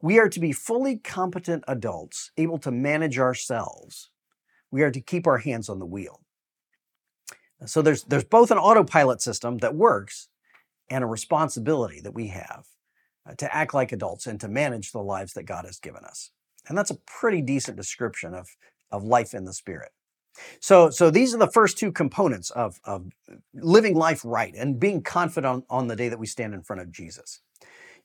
we 0.00 0.18
are 0.18 0.28
to 0.28 0.40
be 0.40 0.52
fully 0.52 0.96
competent 0.96 1.64
adults, 1.68 2.30
able 2.38 2.58
to 2.58 2.70
manage 2.70 3.18
ourselves. 3.18 4.10
We 4.70 4.82
are 4.82 4.90
to 4.90 5.00
keep 5.00 5.26
our 5.26 5.38
hands 5.38 5.68
on 5.68 5.78
the 5.78 5.86
wheel. 5.86 6.20
So 7.66 7.82
there's, 7.82 8.04
there's 8.04 8.24
both 8.24 8.50
an 8.50 8.56
autopilot 8.56 9.20
system 9.20 9.58
that 9.58 9.74
works 9.74 10.28
and 10.88 11.04
a 11.04 11.06
responsibility 11.06 12.00
that 12.00 12.14
we 12.14 12.28
have 12.28 12.66
Uh, 13.28 13.34
to 13.34 13.54
act 13.54 13.74
like 13.74 13.92
adults 13.92 14.26
and 14.26 14.40
to 14.40 14.48
manage 14.48 14.92
the 14.92 15.02
lives 15.02 15.34
that 15.34 15.42
God 15.42 15.66
has 15.66 15.78
given 15.78 16.04
us. 16.04 16.30
And 16.68 16.76
that's 16.76 16.90
a 16.90 16.98
pretty 17.06 17.42
decent 17.42 17.76
description 17.76 18.32
of, 18.32 18.48
of 18.90 19.04
life 19.04 19.34
in 19.34 19.44
the 19.44 19.52
Spirit. 19.52 19.90
So, 20.58 20.88
so 20.88 21.10
these 21.10 21.34
are 21.34 21.38
the 21.38 21.50
first 21.50 21.76
two 21.76 21.92
components 21.92 22.50
of, 22.50 22.80
of 22.84 23.06
living 23.52 23.94
life 23.94 24.22
right 24.24 24.54
and 24.56 24.80
being 24.80 25.02
confident 25.02 25.46
on, 25.46 25.64
on 25.68 25.88
the 25.88 25.96
day 25.96 26.08
that 26.08 26.18
we 26.18 26.26
stand 26.26 26.54
in 26.54 26.62
front 26.62 26.80
of 26.80 26.90
Jesus. 26.90 27.40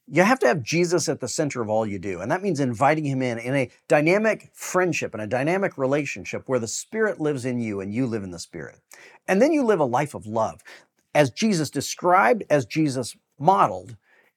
You 0.06 0.24
have 0.24 0.40
to 0.40 0.48
have 0.48 0.62
Jesus 0.62 1.08
at 1.08 1.22
the 1.22 1.30
center 1.30 1.62
of 1.62 1.70
all 1.70 1.88
you 1.88 1.98
do. 1.98 2.20
And 2.20 2.30
that 2.30 2.44
means 2.44 2.60
inviting 2.60 3.06
him 3.06 3.22
in 3.22 3.40
in 3.40 3.56
a 3.56 3.72
dynamic 3.88 4.52
friendship 4.54 5.14
and 5.14 5.24
a 5.24 5.28
dynamic 5.28 5.78
relationship 5.78 6.44
where 6.48 6.60
the 6.60 6.68
Spirit 6.68 7.22
lives 7.22 7.46
in 7.46 7.60
you 7.60 7.80
and 7.80 7.94
you 7.94 8.06
live 8.06 8.24
in 8.24 8.32
the 8.32 8.40
Spirit. 8.40 8.80
And 9.30 9.42
then 9.42 9.54
you 9.54 9.64
live 9.64 9.80
a 9.80 9.86
life 9.86 10.14
of 10.14 10.28
love 10.28 10.62
as 11.14 11.32
Jesus 11.32 11.70
described, 11.70 12.44
as 12.50 12.66
Jesus 12.66 13.16
modeled, 13.40 13.96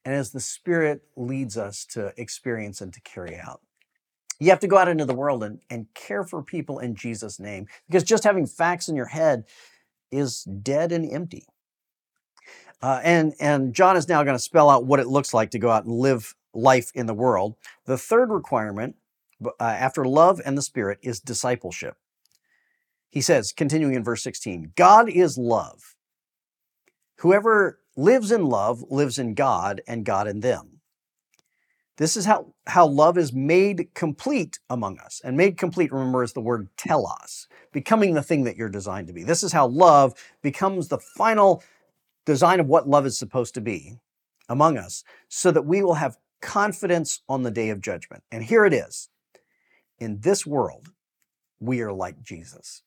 and 0.09 0.17
as 0.17 0.31
the 0.31 0.39
Spirit 0.39 1.03
leads 1.15 1.55
us 1.55 1.85
to 1.85 2.11
experience 2.17 2.81
and 2.81 2.91
to 2.91 3.01
carry 3.01 3.37
out. 3.37 3.61
You 4.39 4.49
have 4.49 4.59
to 4.61 4.67
go 4.67 4.75
out 4.75 4.87
into 4.87 5.05
the 5.05 5.13
world 5.13 5.43
and, 5.43 5.59
and 5.69 5.85
care 5.93 6.23
for 6.23 6.41
people 6.41 6.79
in 6.79 6.95
Jesus' 6.95 7.39
name 7.39 7.67
because 7.87 8.03
just 8.03 8.23
having 8.23 8.47
facts 8.47 8.87
in 8.87 8.95
your 8.95 9.05
head 9.05 9.43
is 10.11 10.45
dead 10.45 10.91
and 10.91 11.07
empty. 11.13 11.45
Uh, 12.81 13.01
and, 13.03 13.35
and 13.39 13.75
John 13.75 13.95
is 13.95 14.07
now 14.07 14.23
going 14.23 14.35
to 14.35 14.41
spell 14.41 14.71
out 14.71 14.83
what 14.83 14.99
it 14.99 15.05
looks 15.05 15.31
like 15.31 15.51
to 15.51 15.59
go 15.59 15.69
out 15.69 15.85
and 15.85 15.93
live 15.93 16.33
life 16.55 16.89
in 16.95 17.05
the 17.05 17.13
world. 17.13 17.55
The 17.85 17.97
third 17.97 18.31
requirement, 18.31 18.95
uh, 19.45 19.51
after 19.59 20.05
love 20.05 20.41
and 20.43 20.57
the 20.57 20.63
Spirit, 20.63 20.97
is 21.03 21.19
discipleship. 21.19 21.97
He 23.11 23.21
says, 23.21 23.51
continuing 23.51 23.93
in 23.93 24.03
verse 24.03 24.23
16, 24.23 24.71
God 24.75 25.07
is 25.07 25.37
love. 25.37 25.95
Whoever 27.17 27.79
lives 27.99 28.31
in 28.31 28.45
love 28.45 28.83
lives 28.89 29.19
in 29.19 29.33
God 29.33 29.81
and 29.87 30.05
God 30.05 30.27
in 30.27 30.39
them. 30.39 30.79
This 31.97 32.15
is 32.15 32.23
how, 32.23 32.53
how 32.65 32.87
love 32.87 33.17
is 33.17 33.33
made 33.33 33.89
complete 33.93 34.57
among 34.69 34.99
us. 34.99 35.19
And 35.21 35.35
made 35.35 35.57
complete, 35.57 35.91
remember, 35.91 36.23
is 36.23 36.31
the 36.31 36.39
word 36.39 36.69
telos, 36.77 37.49
becoming 37.73 38.13
the 38.13 38.23
thing 38.23 38.45
that 38.45 38.55
you're 38.55 38.69
designed 38.69 39.07
to 39.07 39.13
be. 39.13 39.23
This 39.23 39.43
is 39.43 39.51
how 39.51 39.67
love 39.67 40.13
becomes 40.41 40.87
the 40.87 40.97
final 40.97 41.61
design 42.25 42.61
of 42.61 42.67
what 42.67 42.87
love 42.87 43.05
is 43.05 43.17
supposed 43.17 43.53
to 43.55 43.61
be 43.61 43.99
among 44.47 44.77
us, 44.77 45.03
so 45.27 45.51
that 45.51 45.65
we 45.65 45.83
will 45.83 45.95
have 45.95 46.17
confidence 46.41 47.21
on 47.27 47.43
the 47.43 47.51
day 47.51 47.69
of 47.69 47.81
judgment. 47.81 48.23
And 48.31 48.45
here 48.45 48.65
it 48.65 48.73
is 48.73 49.09
in 49.99 50.21
this 50.21 50.45
world, 50.45 50.87
we 51.59 51.81
are 51.81 51.91
like 51.91 52.23
Jesus. 52.23 52.81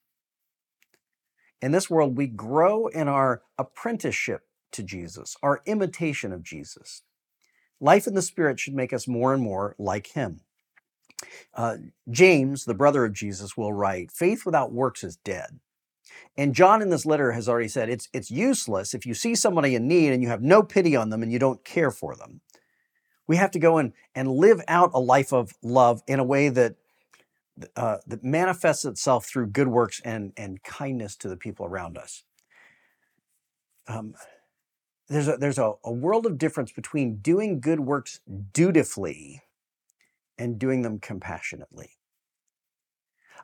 In 1.61 1.71
this 1.71 1.91
world, 1.91 2.17
we 2.17 2.27
grow 2.27 2.87
in 2.87 3.09
our 3.09 3.43
apprenticeship 3.59 4.43
to 4.73 4.83
Jesus, 4.83 5.37
our 5.43 5.61
imitation 5.67 6.33
of 6.33 6.43
Jesus. 6.43 7.03
Life 7.81 8.07
in 8.07 8.15
the 8.15 8.23
Spirit 8.23 8.61
should 8.61 8.75
make 8.75 8.93
us 8.93 9.09
more 9.09 9.35
and 9.35 9.43
more 9.43 9.75
like 9.79 10.09
Him. 10.09 10.41
Uh, 11.55 11.77
James, 12.11 12.65
the 12.65 12.75
brother 12.75 13.05
of 13.05 13.13
Jesus, 13.13 13.57
will 13.57 13.73
write, 13.73 14.11
Faith 14.11 14.45
without 14.45 14.73
works 14.73 15.05
is 15.05 15.17
dead. 15.17 15.61
And 16.37 16.55
John 16.55 16.81
in 16.81 16.89
this 16.89 17.05
letter 17.05 17.33
has 17.33 17.49
already 17.49 17.69
said 17.69 17.89
it's, 17.89 18.09
it's 18.13 18.31
useless 18.31 18.95
if 18.95 19.05
you 19.05 19.15
see 19.15 19.35
somebody 19.35 19.75
in 19.75 19.87
need 19.87 20.13
and 20.13 20.23
you 20.23 20.29
have 20.29 20.43
no 20.43 20.63
pity 20.63 20.97
on 20.97 21.11
them 21.11 21.23
and 21.23 21.33
you 21.33 21.39
don't 21.39 21.65
care 21.65 21.91
for 21.91 22.17
them. 22.17 22.41
We 23.27 23.37
have 23.37 23.51
to 23.53 23.59
go 23.59 23.79
and, 23.79 23.93
and 24.15 24.31
live 24.31 24.61
out 24.67 24.91
a 24.95 25.01
life 25.01 25.33
of 25.33 25.53
love 25.63 26.03
in 26.07 26.19
a 26.19 26.25
way 26.25 26.49
that, 26.49 26.77
uh, 27.77 27.99
that 28.07 28.25
manifests 28.25 28.85
itself 28.85 29.27
through 29.27 29.49
good 29.49 29.69
works 29.69 30.01
and, 30.05 30.33
and 30.37 30.63
kindness 30.63 31.17
to 31.17 31.29
the 31.29 31.37
people 31.37 31.67
around 31.67 31.99
us. 31.99 32.25
Um, 33.87 34.15
there's 35.13 35.29
a, 35.29 35.37
there's 35.37 35.59
a, 35.59 35.73
a 35.85 35.93
world 35.93 36.27
of 36.27 36.39
difference 36.39 36.73
between 36.73 37.17
doing 37.17 37.61
good 37.61 37.81
works 37.81 38.21
dutifully 38.53 39.43
and 40.39 40.59
doing 40.59 40.83
them 40.83 40.99
compassionately. 40.99 41.91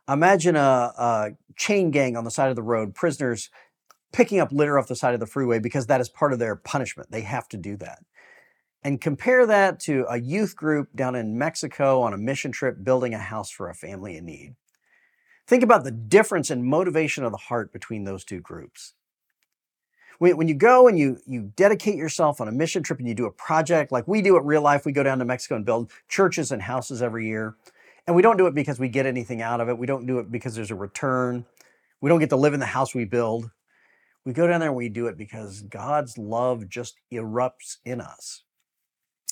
Imagine 0.09 0.57
a, 0.57 0.92
a, 0.96 1.31
chain 1.57 1.90
gang 1.90 2.16
on 2.16 2.24
the 2.24 2.31
side 2.31 2.48
of 2.48 2.57
the 2.57 2.62
road, 2.62 2.94
prisoners 2.94 3.50
picking 4.12 4.40
up 4.40 4.52
litter 4.52 4.78
off 4.78 4.88
the 4.88 4.96
side 4.96 5.12
of 5.12 5.20
the 5.20 5.26
freeway 5.26 5.59
because 5.59 5.87
that 5.87 6.00
is 6.00 6.09
part 6.09 6.33
of 6.33 6.38
their 6.38 6.57
punishment. 6.57 7.11
They 7.11 7.20
have 7.22 7.48
to 7.48 7.57
do 7.57 7.76
that. 7.78 7.98
And 8.83 9.00
compare 9.00 9.44
that 9.44 9.81
to 9.81 10.07
a 10.09 10.18
youth 10.18 10.57
group 10.57 10.88
down 10.94 11.14
in 11.14 11.37
Mexico 11.37 12.00
on 12.00 12.14
a 12.14 12.18
mission 12.18 12.52
trip 12.52 12.83
building 12.83 13.12
a 13.12 13.18
house 13.18 13.50
for 13.50 13.68
a 13.68 13.74
family 13.74 14.16
in 14.16 14.24
need. 14.24 14.54
Think 15.46 15.62
about 15.62 15.85
the 15.85 15.90
difference 15.90 16.50
in 16.50 16.64
motivation 16.64 17.24
of 17.24 17.33
the 17.33 17.38
heart 17.38 17.72
between 17.72 18.04
those 18.04 18.24
two 18.24 18.40
groups 18.40 18.94
when, 20.18 20.37
when 20.37 20.48
you 20.48 20.54
go 20.54 20.88
and 20.88 20.98
you 20.98 21.18
you 21.26 21.52
dedicate 21.57 21.96
yourself 21.96 22.40
on 22.40 22.48
a 22.48 22.52
mission 22.52 22.83
trip 22.83 22.98
and 22.98 23.09
you 23.09 23.14
do 23.14 23.26
a 23.26 23.31
project 23.31 23.90
like 23.92 24.07
we 24.07 24.22
do 24.22 24.37
at 24.37 24.44
Real 24.44 24.62
Life, 24.62 24.85
we 24.85 24.92
go 24.92 25.02
down 25.02 25.18
to 25.18 25.24
Mexico 25.24 25.57
and 25.57 25.64
build 25.64 25.90
churches 26.09 26.52
and 26.52 26.62
houses 26.62 27.02
every 27.02 27.26
year. 27.26 27.57
And 28.07 28.16
we 28.16 28.22
don't 28.22 28.38
do 28.38 28.46
it 28.46 28.54
because 28.54 28.78
we 28.78 28.88
get 28.88 29.07
anything 29.07 29.42
out 29.42 29.61
of 29.61 29.68
it. 29.68 29.78
We 29.78 29.87
don't 29.87 30.07
do 30.07 30.18
it 30.18 30.31
because 30.33 30.54
there's 30.54 30.70
a 30.70 30.74
return. 30.74 31.44
We 32.00 32.09
don't 32.09 32.20
get 32.20 32.31
to 32.31 32.37
live 32.37 32.54
in 32.54 32.61
the 32.61 32.66
house 32.66 32.94
we 32.94 33.04
build. 33.04 33.50
We 34.24 34.33
go 34.33 34.46
down 34.46 34.61
there 34.61 34.70
and 34.70 34.76
we 34.76 34.88
do 34.88 35.07
it 35.07 35.16
because 35.16 35.62
God's 35.62 36.16
love 36.16 36.68
just 36.68 36.96
erupts 37.12 37.76
in 37.85 38.00
us. 38.00 38.44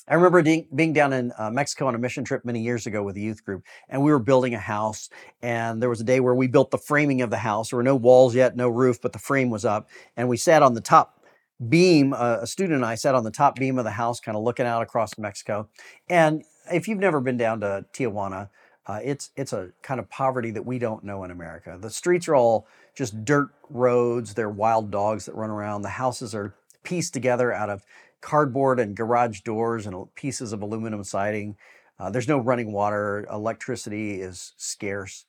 I 0.09 0.15
remember 0.15 0.43
being 0.75 0.93
down 0.93 1.13
in 1.13 1.33
uh, 1.37 1.51
Mexico 1.51 1.87
on 1.87 1.95
a 1.95 1.99
mission 1.99 2.25
trip 2.25 2.45
many 2.45 2.61
years 2.61 2.87
ago 2.87 3.03
with 3.03 3.17
a 3.17 3.21
youth 3.21 3.45
group, 3.45 3.65
and 3.89 4.03
we 4.03 4.11
were 4.11 4.21
building 4.21 4.55
a 4.55 4.59
house. 4.59 5.09
And 5.43 5.83
there 5.83 5.89
was 5.89 6.01
a 6.01 6.05
day 6.05 6.21
where 6.21 6.35
we 6.35 6.47
built 6.47 6.71
the 6.71 6.79
framing 6.79 7.23
of 7.23 7.31
the 7.31 7.39
house. 7.39 7.71
There 7.71 7.77
were 7.77 7.83
no 7.83 7.97
walls 7.97 8.35
yet, 8.35 8.57
no 8.57 8.69
roof, 8.69 9.01
but 9.03 9.13
the 9.13 9.19
frame 9.19 9.51
was 9.51 9.65
up. 9.65 9.89
And 10.17 10.29
we 10.29 10.37
sat 10.37 10.63
on 10.63 10.75
the 10.75 10.81
top 10.81 11.25
beam. 11.69 12.13
Uh, 12.13 12.39
a 12.43 12.47
student 12.47 12.77
and 12.77 12.85
I 12.85 12.95
sat 12.95 13.15
on 13.15 13.25
the 13.25 13.31
top 13.31 13.57
beam 13.57 13.79
of 13.79 13.85
the 13.85 13.91
house, 13.93 14.21
kind 14.21 14.37
of 14.37 14.45
looking 14.45 14.67
out 14.67 14.83
across 14.83 15.19
Mexico. 15.19 15.69
And 16.09 16.45
if 16.73 16.87
you've 16.87 16.99
never 16.99 17.21
been 17.21 17.37
down 17.37 17.61
to 17.61 17.85
Tijuana, 17.93 18.51
uh, 18.87 19.01
it's 19.03 19.31
it's 19.37 19.53
a 19.53 19.71
kind 19.83 19.99
of 19.99 20.09
poverty 20.09 20.53
that 20.53 20.65
we 20.65 20.79
don't 20.79 21.03
know 21.03 21.25
in 21.25 21.31
America. 21.33 21.77
The 21.81 21.91
streets 21.91 22.29
are 22.29 22.37
all 22.37 22.69
just 22.95 23.25
dirt 23.25 23.49
roads. 23.69 24.35
They're 24.35 24.49
wild 24.49 24.91
dogs 24.93 25.27
that 25.27 25.35
run 25.35 25.51
around. 25.51 25.83
The 25.83 25.89
houses 25.89 26.35
are 26.35 26.55
pieced 26.85 27.13
together 27.13 27.53
out 27.53 27.69
of 27.69 27.85
cardboard 28.27 28.81
and 28.81 28.97
garage 28.97 29.43
doors 29.43 29.87
and 29.87 30.13
pieces 30.17 30.53
of 30.53 30.61
aluminum 30.61 31.05
siding. 31.05 31.57
Uh, 31.97 32.11
there's 32.11 32.27
no 32.27 32.39
running 32.39 32.73
water. 32.73 33.25
Electricity 33.31 34.21
is 34.21 34.53
scarce. 34.57 35.25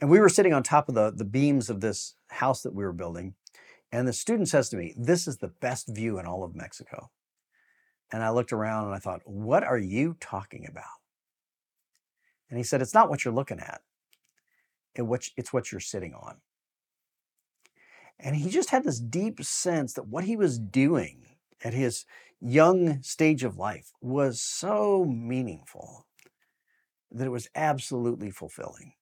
And 0.00 0.08
we 0.08 0.18
were 0.18 0.30
sitting 0.30 0.54
on 0.54 0.62
top 0.62 0.88
of 0.88 0.94
the, 0.94 1.12
the 1.14 1.26
beams 1.26 1.68
of 1.68 1.82
this 1.82 2.14
house 2.28 2.62
that 2.62 2.74
we 2.74 2.82
were 2.82 2.94
building. 2.94 3.34
And 3.92 4.08
the 4.08 4.14
student 4.14 4.48
says 4.48 4.70
to 4.70 4.76
me, 4.78 4.94
This 4.96 5.28
is 5.28 5.36
the 5.36 5.48
best 5.48 5.88
view 5.88 6.18
in 6.18 6.24
all 6.24 6.44
of 6.44 6.56
Mexico. 6.56 7.10
And 8.10 8.22
I 8.22 8.30
looked 8.30 8.54
around 8.54 8.86
and 8.86 8.94
I 8.94 8.98
thought, 8.98 9.20
What 9.26 9.62
are 9.62 9.78
you 9.78 10.16
talking 10.18 10.66
about? 10.66 10.84
And 12.48 12.56
he 12.56 12.64
said, 12.64 12.80
It's 12.80 12.94
not 12.94 13.10
what 13.10 13.22
you're 13.22 13.34
looking 13.34 13.60
at, 13.60 13.82
it's 14.94 15.52
what 15.52 15.70
you're 15.70 15.80
sitting 15.80 16.14
on. 16.14 16.36
And 18.18 18.34
he 18.34 18.48
just 18.48 18.70
had 18.70 18.84
this 18.84 18.98
deep 18.98 19.44
sense 19.44 19.92
that 19.92 20.08
what 20.08 20.24
he 20.24 20.36
was 20.36 20.58
doing 20.58 21.27
at 21.64 21.74
his 21.74 22.06
young 22.40 23.02
stage 23.02 23.44
of 23.44 23.58
life 23.58 23.92
was 24.00 24.40
so 24.40 25.04
meaningful. 25.04 26.06
that 27.12 27.26
it 27.26 27.30
was 27.30 27.48
absolutely 27.56 28.30
fulfilling. 28.30 28.94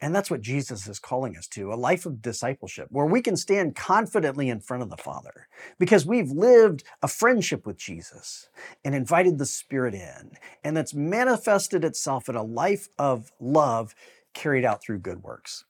And 0.00 0.14
that's 0.14 0.30
what 0.30 0.42
Jesus 0.42 0.88
is 0.88 0.98
calling 1.00 1.36
us 1.36 1.48
to 1.48 1.72
a 1.72 1.76
life 1.76 2.06
of 2.06 2.22
discipleship 2.22 2.88
where 2.90 3.06
we 3.06 3.22
can 3.22 3.36
stand 3.36 3.76
confidently 3.76 4.48
in 4.50 4.60
front 4.60 4.84
of 4.84 4.90
the 4.90 4.98
Father 4.98 5.48
because 5.78 6.06
we've 6.06 6.30
lived 6.30 6.84
a 7.02 7.08
friendship 7.08 7.66
with 7.66 7.78
Jesus 7.78 8.48
and 8.84 8.94
invited 8.94 9.38
the 9.38 9.46
Spirit 9.46 9.94
in. 9.94 10.32
And 10.64 10.76
that's 10.76 10.94
manifested 10.94 11.84
itself 11.84 12.30
in 12.30 12.36
a 12.36 12.44
life 12.44 12.88
of 12.98 13.32
love 13.40 13.94
carried 14.34 14.64
out 14.64 14.82
through 14.82 15.00
good 15.00 15.22
works. 15.24 15.65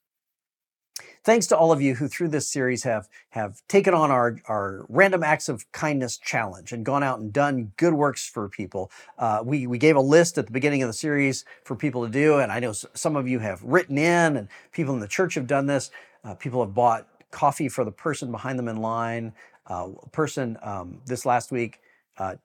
Thanks 1.25 1.49
to 1.49 1.57
all 1.57 1.73
of 1.73 1.83
you 1.83 1.97
who 1.97 2.07
through 2.07 2.29
this 2.29 2.49
series 2.49 2.85
have, 2.85 3.09
have 3.31 3.61
taken 3.67 3.93
on 3.95 4.13
our, 4.13 4.39
our 4.47 4.87
random 4.89 5.25
acts 5.25 5.49
of 5.49 5.71
kindness 5.73 6.19
challenge 6.19 6.71
and 6.71 6.85
gone 6.85 7.03
out 7.03 7.19
and 7.19 7.33
done 7.33 7.73
good 7.77 7.95
works 7.95 8.29
for 8.29 8.49
people. 8.49 8.93
Uh, 9.19 9.43
we, 9.45 9.67
we 9.67 9.77
gave 9.77 9.97
a 9.97 10.01
list 10.01 10.39
at 10.39 10.47
the 10.47 10.53
beginning 10.53 10.83
of 10.83 10.89
the 10.89 10.93
series 10.93 11.45
for 11.65 11.75
people 11.75 12.05
to 12.05 12.11
do, 12.13 12.39
and 12.39 12.53
I 12.53 12.61
know 12.61 12.73
some 12.73 13.17
of 13.17 13.27
you 13.27 13.41
have 13.41 13.61
written 13.65 13.99
in, 13.99 14.37
and 14.37 14.49
people 14.71 14.95
in 14.95 15.01
the 15.01 15.09
church 15.09 15.35
have 15.35 15.49
done 15.49 15.67
this. 15.67 15.91
Uh, 16.23 16.35
people 16.35 16.65
have 16.65 16.75
bought 16.75 17.09
coffee 17.33 17.69
for 17.69 17.85
the 17.85 17.91
person 17.91 18.31
behind 18.31 18.57
them 18.57 18.69
in 18.69 18.77
line. 18.77 19.33
Uh, 19.69 19.89
a 20.03 20.09
person 20.11 20.57
um, 20.63 21.01
this 21.07 21.27
last 21.27 21.51
week 21.51 21.81
uh, 22.19 22.37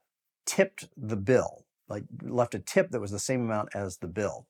tipped 0.48 0.90
the 0.98 1.16
bill, 1.16 1.66
like 1.88 2.04
left 2.24 2.56
a 2.56 2.60
tip 2.60 2.90
that 2.90 3.00
was 3.00 3.12
the 3.12 3.20
same 3.20 3.42
amount 3.42 3.70
as 3.76 3.98
the 3.98 4.08
bill. 4.08 4.48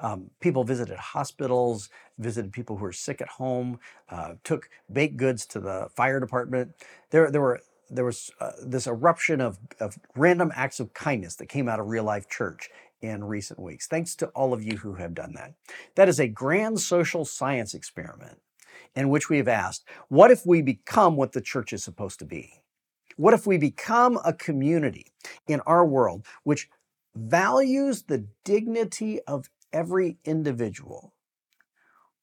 Um, 0.00 0.30
people 0.40 0.64
visited 0.64 0.96
hospitals, 0.96 1.88
visited 2.18 2.52
people 2.52 2.76
who 2.76 2.84
were 2.84 2.92
sick 2.92 3.20
at 3.20 3.28
home, 3.28 3.78
uh, 4.08 4.34
took 4.44 4.68
baked 4.92 5.16
goods 5.16 5.46
to 5.46 5.60
the 5.60 5.88
fire 5.94 6.20
department. 6.20 6.72
There, 7.10 7.30
there 7.30 7.40
were 7.40 7.60
there 7.90 8.06
was 8.06 8.30
uh, 8.40 8.52
this 8.64 8.86
eruption 8.86 9.40
of, 9.42 9.58
of 9.78 9.98
random 10.16 10.50
acts 10.56 10.80
of 10.80 10.94
kindness 10.94 11.36
that 11.36 11.50
came 11.50 11.68
out 11.68 11.78
of 11.78 11.88
real 11.88 12.04
life 12.04 12.26
church 12.28 12.70
in 13.02 13.22
recent 13.24 13.58
weeks. 13.60 13.86
Thanks 13.86 14.14
to 14.16 14.28
all 14.28 14.54
of 14.54 14.62
you 14.62 14.78
who 14.78 14.94
have 14.94 15.12
done 15.14 15.34
that. 15.34 15.54
That 15.96 16.08
is 16.08 16.18
a 16.18 16.26
grand 16.26 16.80
social 16.80 17.26
science 17.26 17.74
experiment 17.74 18.38
in 18.94 19.08
which 19.08 19.28
we 19.28 19.38
have 19.38 19.48
asked, 19.48 19.84
what 20.08 20.30
if 20.30 20.46
we 20.46 20.62
become 20.62 21.16
what 21.16 21.32
the 21.32 21.40
church 21.40 21.72
is 21.72 21.84
supposed 21.84 22.18
to 22.20 22.24
be? 22.24 22.62
What 23.16 23.34
if 23.34 23.46
we 23.46 23.58
become 23.58 24.18
a 24.24 24.32
community 24.32 25.12
in 25.46 25.60
our 25.60 25.84
world 25.84 26.24
which 26.44 26.68
values 27.14 28.04
the 28.04 28.26
dignity 28.44 29.20
of 29.22 29.50
every 29.72 30.18
individual, 30.24 31.14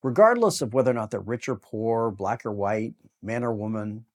regardless 0.04 0.62
of 0.62 0.74
whether 0.74 0.92
or 0.92 0.94
not 0.94 1.12
they're 1.12 1.20
rich 1.20 1.50
or 1.50 1.56
poor, 1.56 2.12
black 2.12 2.46
or 2.46 2.52
white, 2.52 2.94
man 3.22 3.44
or 3.44 3.54
woman. 3.54 4.06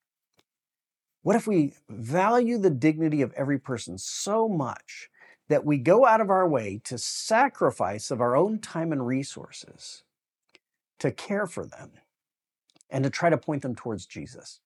What 1.22 1.36
if 1.36 1.46
we 1.46 1.74
value 1.88 2.58
the 2.58 2.70
dignity 2.70 3.22
of 3.22 3.32
every 3.34 3.58
person 3.58 3.98
so 3.98 4.48
much 4.48 5.08
that 5.48 5.64
we 5.64 5.78
go 5.78 6.06
out 6.06 6.20
of 6.20 6.30
our 6.30 6.48
way 6.48 6.80
to 6.84 6.98
sacrifice 6.98 8.10
of 8.10 8.20
our 8.20 8.36
own 8.36 8.58
time 8.58 8.92
and 8.92 9.06
resources 9.06 10.04
to 10.98 11.10
care 11.10 11.46
for 11.46 11.66
them 11.66 11.92
and 12.90 13.04
to 13.04 13.10
try 13.10 13.30
to 13.30 13.38
point 13.38 13.62
them 13.62 13.74
towards 13.74 14.06
Jesus? 14.06 14.60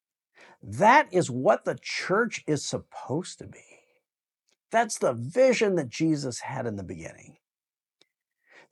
That 0.62 1.08
is 1.12 1.30
what 1.30 1.64
the 1.64 1.78
church 1.80 2.42
is 2.46 2.64
supposed 2.64 3.38
to 3.38 3.46
be. 3.46 3.64
That's 4.70 4.98
the 4.98 5.14
vision 5.14 5.76
that 5.76 5.88
Jesus 5.88 6.40
had 6.40 6.66
in 6.66 6.76
the 6.76 6.82
beginning 6.82 7.36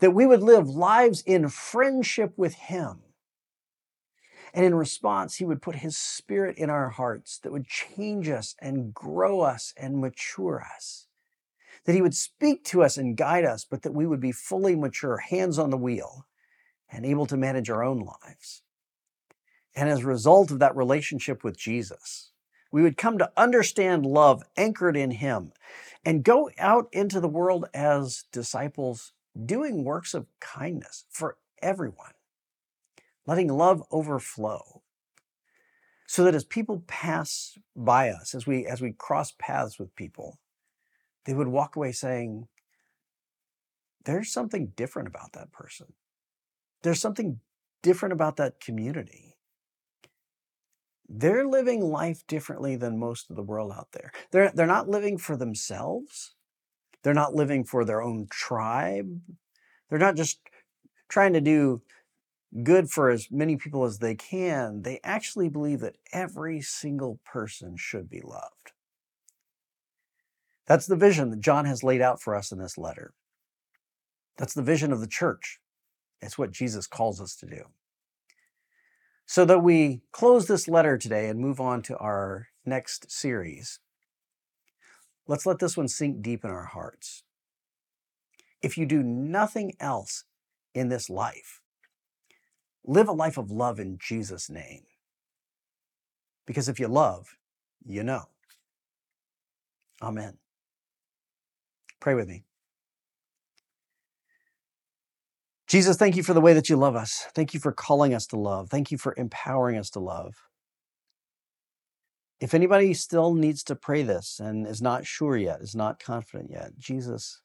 that 0.01 0.13
we 0.13 0.27
would 0.27 0.43
live 0.43 0.69
lives 0.69 1.23
in 1.23 1.49
friendship 1.49 2.33
with 2.37 2.55
Him. 2.55 3.01
And 4.53 4.65
in 4.65 4.75
response, 4.75 5.37
He 5.37 5.45
would 5.45 5.63
put 5.63 5.77
His 5.77 5.97
Spirit 5.97 6.59
in 6.59 6.71
our 6.71 6.91
hearts 6.91 7.39
that 7.39 7.53
would 7.53 7.67
change 7.67 8.29
us 8.29 8.55
and 8.61 8.93
grow 8.95 9.41
us 9.41 9.73
and 9.77 10.01
mature 10.01 10.65
us. 10.75 11.07
That 11.85 11.95
He 11.95 12.03
would 12.03 12.15
speak 12.15 12.65
to 12.65 12.83
us 12.83 12.97
and 12.97 13.17
guide 13.17 13.45
us, 13.45 13.65
but 13.65 13.83
that 13.83 13.95
we 13.95 14.07
would 14.07 14.21
be 14.21 14.33
fully 14.33 14.75
mature, 14.75 15.19
hands 15.19 15.59
on 15.59 15.71
the 15.71 15.77
wheel, 15.77 16.27
and 16.91 17.05
able 17.05 17.27
to 17.27 17.37
manage 17.37 17.71
our 17.71 17.85
own 17.85 17.99
lives. 17.99 18.63
And 19.75 19.89
as 19.89 20.01
a 20.01 20.07
result 20.07 20.51
of 20.51 20.59
that 20.59 20.75
relationship 20.75 21.45
with 21.45 21.59
Jesus, 21.59 22.33
we 22.73 22.83
would 22.83 22.97
come 22.97 23.19
to 23.19 23.31
understand 23.37 24.07
love 24.07 24.43
anchored 24.57 24.97
in 24.97 25.13
Him 25.13 25.53
and 26.05 26.25
go 26.25 26.51
out 26.59 26.89
into 26.93 27.21
the 27.21 27.29
world 27.29 27.67
as 27.75 28.25
disciples 28.33 29.13
doing 29.45 29.85
works 29.85 30.15
of 30.15 30.27
kindness 30.41 31.05
for 31.11 31.37
everyone, 31.61 32.13
letting 33.27 33.49
love 33.49 33.83
overflow. 33.91 34.83
So 36.09 36.23
that 36.25 36.37
as 36.37 36.45
people 36.45 36.85
pass 36.87 37.59
by 37.75 38.11
us, 38.11 38.35
as 38.35 38.47
we 38.47 38.65
as 38.65 38.81
we 38.81 38.93
cross 38.93 39.35
paths 39.39 39.79
with 39.79 39.95
people, 39.97 40.39
they 41.25 41.35
would 41.35 41.49
walk 41.49 41.75
away 41.75 41.91
saying, 41.91 42.47
There's 44.05 44.33
something 44.33 44.73
different 44.77 45.09
about 45.09 45.33
that 45.33 45.51
person. 45.51 45.95
There's 46.83 47.01
something 47.01 47.41
different 47.83 48.13
about 48.13 48.37
that 48.37 48.61
community. 48.61 49.37
They're 51.09 51.47
living 51.47 51.81
life 51.81 52.25
differently 52.29 52.77
than 52.77 52.99
most 52.99 53.29
of 53.31 53.35
the 53.35 53.43
world 53.43 53.73
out 53.73 53.89
there. 53.93 54.13
They're, 54.31 54.53
they're 54.55 54.67
not 54.67 54.89
living 54.89 55.19
for 55.19 55.37
themselves. 55.37 56.36
They're 57.07 57.15
not 57.15 57.37
living 57.37 57.63
for 57.63 57.85
their 57.85 58.03
own 58.03 58.27
tribe. 58.29 59.21
They're 59.89 59.97
not 59.97 60.17
just 60.17 60.41
trying 61.09 61.35
to 61.35 61.41
do 61.41 61.83
good 62.65 62.91
for 62.91 63.11
as 63.11 63.29
many 63.31 63.55
people 63.55 63.85
as 63.85 64.01
they 64.01 64.17
can. 64.17 64.83
They 64.83 64.99
actually 65.05 65.49
believe 65.49 65.79
that 65.83 65.99
every 66.13 66.61
single 66.61 67.21
person 67.25 67.77
should 67.77 68.11
be 68.11 68.21
loved. 68.23 68.73
That's 70.67 70.87
the 70.87 70.97
vision 70.97 71.31
that 71.31 71.39
John 71.39 71.65
has 71.67 71.85
laid 71.85 72.01
out 72.01 72.21
for 72.21 72.35
us 72.35 72.51
in 72.51 72.59
this 72.59 72.77
letter. 72.77 73.13
That's 74.37 74.55
the 74.55 74.63
vision 74.63 74.93
of 74.93 75.01
the 75.01 75.07
church. 75.07 75.61
It's 76.21 76.37
what 76.37 76.51
Jesus 76.51 76.89
calls 76.89 77.21
us 77.21 77.37
to 77.37 77.47
do. 77.47 77.67
So 79.27 79.45
that 79.45 79.63
we 79.63 80.01
close 80.11 80.49
this 80.49 80.67
letter 80.67 80.99
today 80.99 81.29
and 81.29 81.39
move 81.39 81.61
on 81.61 81.83
to 81.83 81.97
our 81.99 82.49
next 82.65 83.13
series, 83.13 83.79
Let's 85.29 85.47
let 85.47 85.59
this 85.59 85.77
one 85.77 85.89
sink 85.89 86.23
deep 86.23 86.45
in 86.45 86.51
our 86.51 86.67
hearts. 86.67 87.25
If 88.63 88.79
you 88.79 88.87
do 88.87 89.03
nothing 89.03 89.73
else 89.81 90.25
in 90.75 90.89
this 90.89 91.11
life, 91.11 91.61
live 92.85 93.09
a 93.09 93.13
life 93.13 93.37
of 93.37 93.51
love 93.51 93.81
in 93.81 93.99
Jesus' 94.01 94.49
name. 94.49 94.83
Because 96.47 96.69
if 96.69 96.79
you 96.79 96.89
love, 96.89 97.37
you 97.85 98.03
know. 98.03 98.27
Amen. 100.01 100.39
Pray 102.01 102.15
with 102.15 102.29
me. 102.29 102.45
Jesus, 105.67 105.97
thank 105.97 106.17
you 106.17 106.23
for 106.23 106.35
the 106.35 106.41
way 106.41 106.53
that 106.53 106.69
you 106.69 106.77
love 106.77 106.95
us. 106.95 107.27
Thank 107.35 107.53
you 107.53 107.59
for 107.59 107.73
calling 107.73 108.15
us 108.15 108.27
to 108.29 108.37
love. 108.37 108.71
Thank 108.71 108.93
you 108.93 108.99
for 108.99 109.15
empowering 109.17 109.77
us 109.77 109.91
to 109.91 110.01
love 110.01 110.35
if 112.41 112.53
anybody 112.55 112.93
still 112.95 113.35
needs 113.35 113.63
to 113.65 113.75
pray 113.75 114.03
this 114.03 114.41
and 114.41 114.67
is 114.67 114.83
not 114.83 115.07
sure 115.07 115.37
yet, 115.37 115.61
is 115.61 115.75
not 115.75 116.03
confident 116.03 116.51
yet, 116.51 116.79
Jesus, 116.79 117.41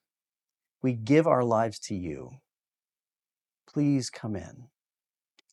we 0.81 0.93
give 0.93 1.27
our 1.27 1.43
lives 1.43 1.79
to 1.79 1.95
you. 1.95 2.31
Please 3.67 4.09
come 4.09 4.35
in. 4.35 4.67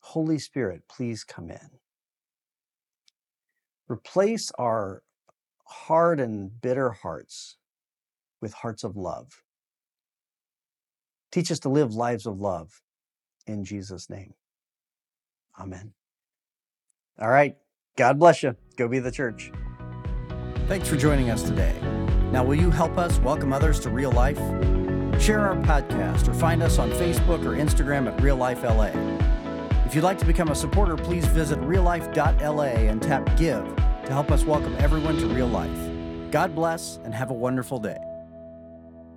Holy 0.01 0.39
Spirit, 0.39 0.83
please 0.89 1.23
come 1.23 1.49
in. 1.49 1.69
Replace 3.87 4.51
our 4.57 5.03
hard 5.65 6.19
and 6.19 6.61
bitter 6.61 6.89
hearts 6.91 7.57
with 8.41 8.53
hearts 8.53 8.83
of 8.83 8.97
love. 8.97 9.43
Teach 11.31 11.51
us 11.51 11.59
to 11.59 11.69
live 11.69 11.93
lives 11.93 12.25
of 12.25 12.39
love 12.39 12.81
in 13.47 13.63
Jesus' 13.63 14.09
name. 14.09 14.33
Amen. 15.59 15.93
All 17.19 17.29
right. 17.29 17.57
God 17.97 18.19
bless 18.19 18.43
you. 18.43 18.55
Go 18.77 18.87
be 18.87 18.99
the 18.99 19.11
church. 19.11 19.51
Thanks 20.67 20.87
for 20.87 20.95
joining 20.95 21.29
us 21.29 21.43
today. 21.43 21.75
Now, 22.31 22.43
will 22.43 22.55
you 22.55 22.69
help 22.69 22.97
us 22.97 23.17
welcome 23.19 23.51
others 23.51 23.79
to 23.81 23.89
real 23.89 24.11
life? 24.11 24.37
Share 25.21 25.41
our 25.41 25.55
podcast 25.55 26.27
or 26.27 26.33
find 26.33 26.63
us 26.63 26.79
on 26.79 26.91
Facebook 26.91 27.43
or 27.45 27.57
Instagram 27.57 28.07
at 28.07 28.21
Real 28.21 28.37
Life 28.37 28.63
LA. 28.63 28.91
If 29.85 29.95
you'd 29.95 30.03
like 30.03 30.17
to 30.19 30.25
become 30.25 30.49
a 30.49 30.55
supporter, 30.55 30.95
please 30.95 31.25
visit 31.25 31.59
reallife.la 31.61 32.61
and 32.63 33.01
tap 33.01 33.25
Give 33.35 33.65
to 34.05 34.11
help 34.11 34.31
us 34.31 34.45
welcome 34.45 34.75
everyone 34.79 35.17
to 35.17 35.27
real 35.27 35.47
life. 35.47 36.31
God 36.31 36.55
bless 36.55 36.99
and 37.03 37.13
have 37.13 37.31
a 37.31 37.33
wonderful 37.33 37.79
day. 37.79 37.97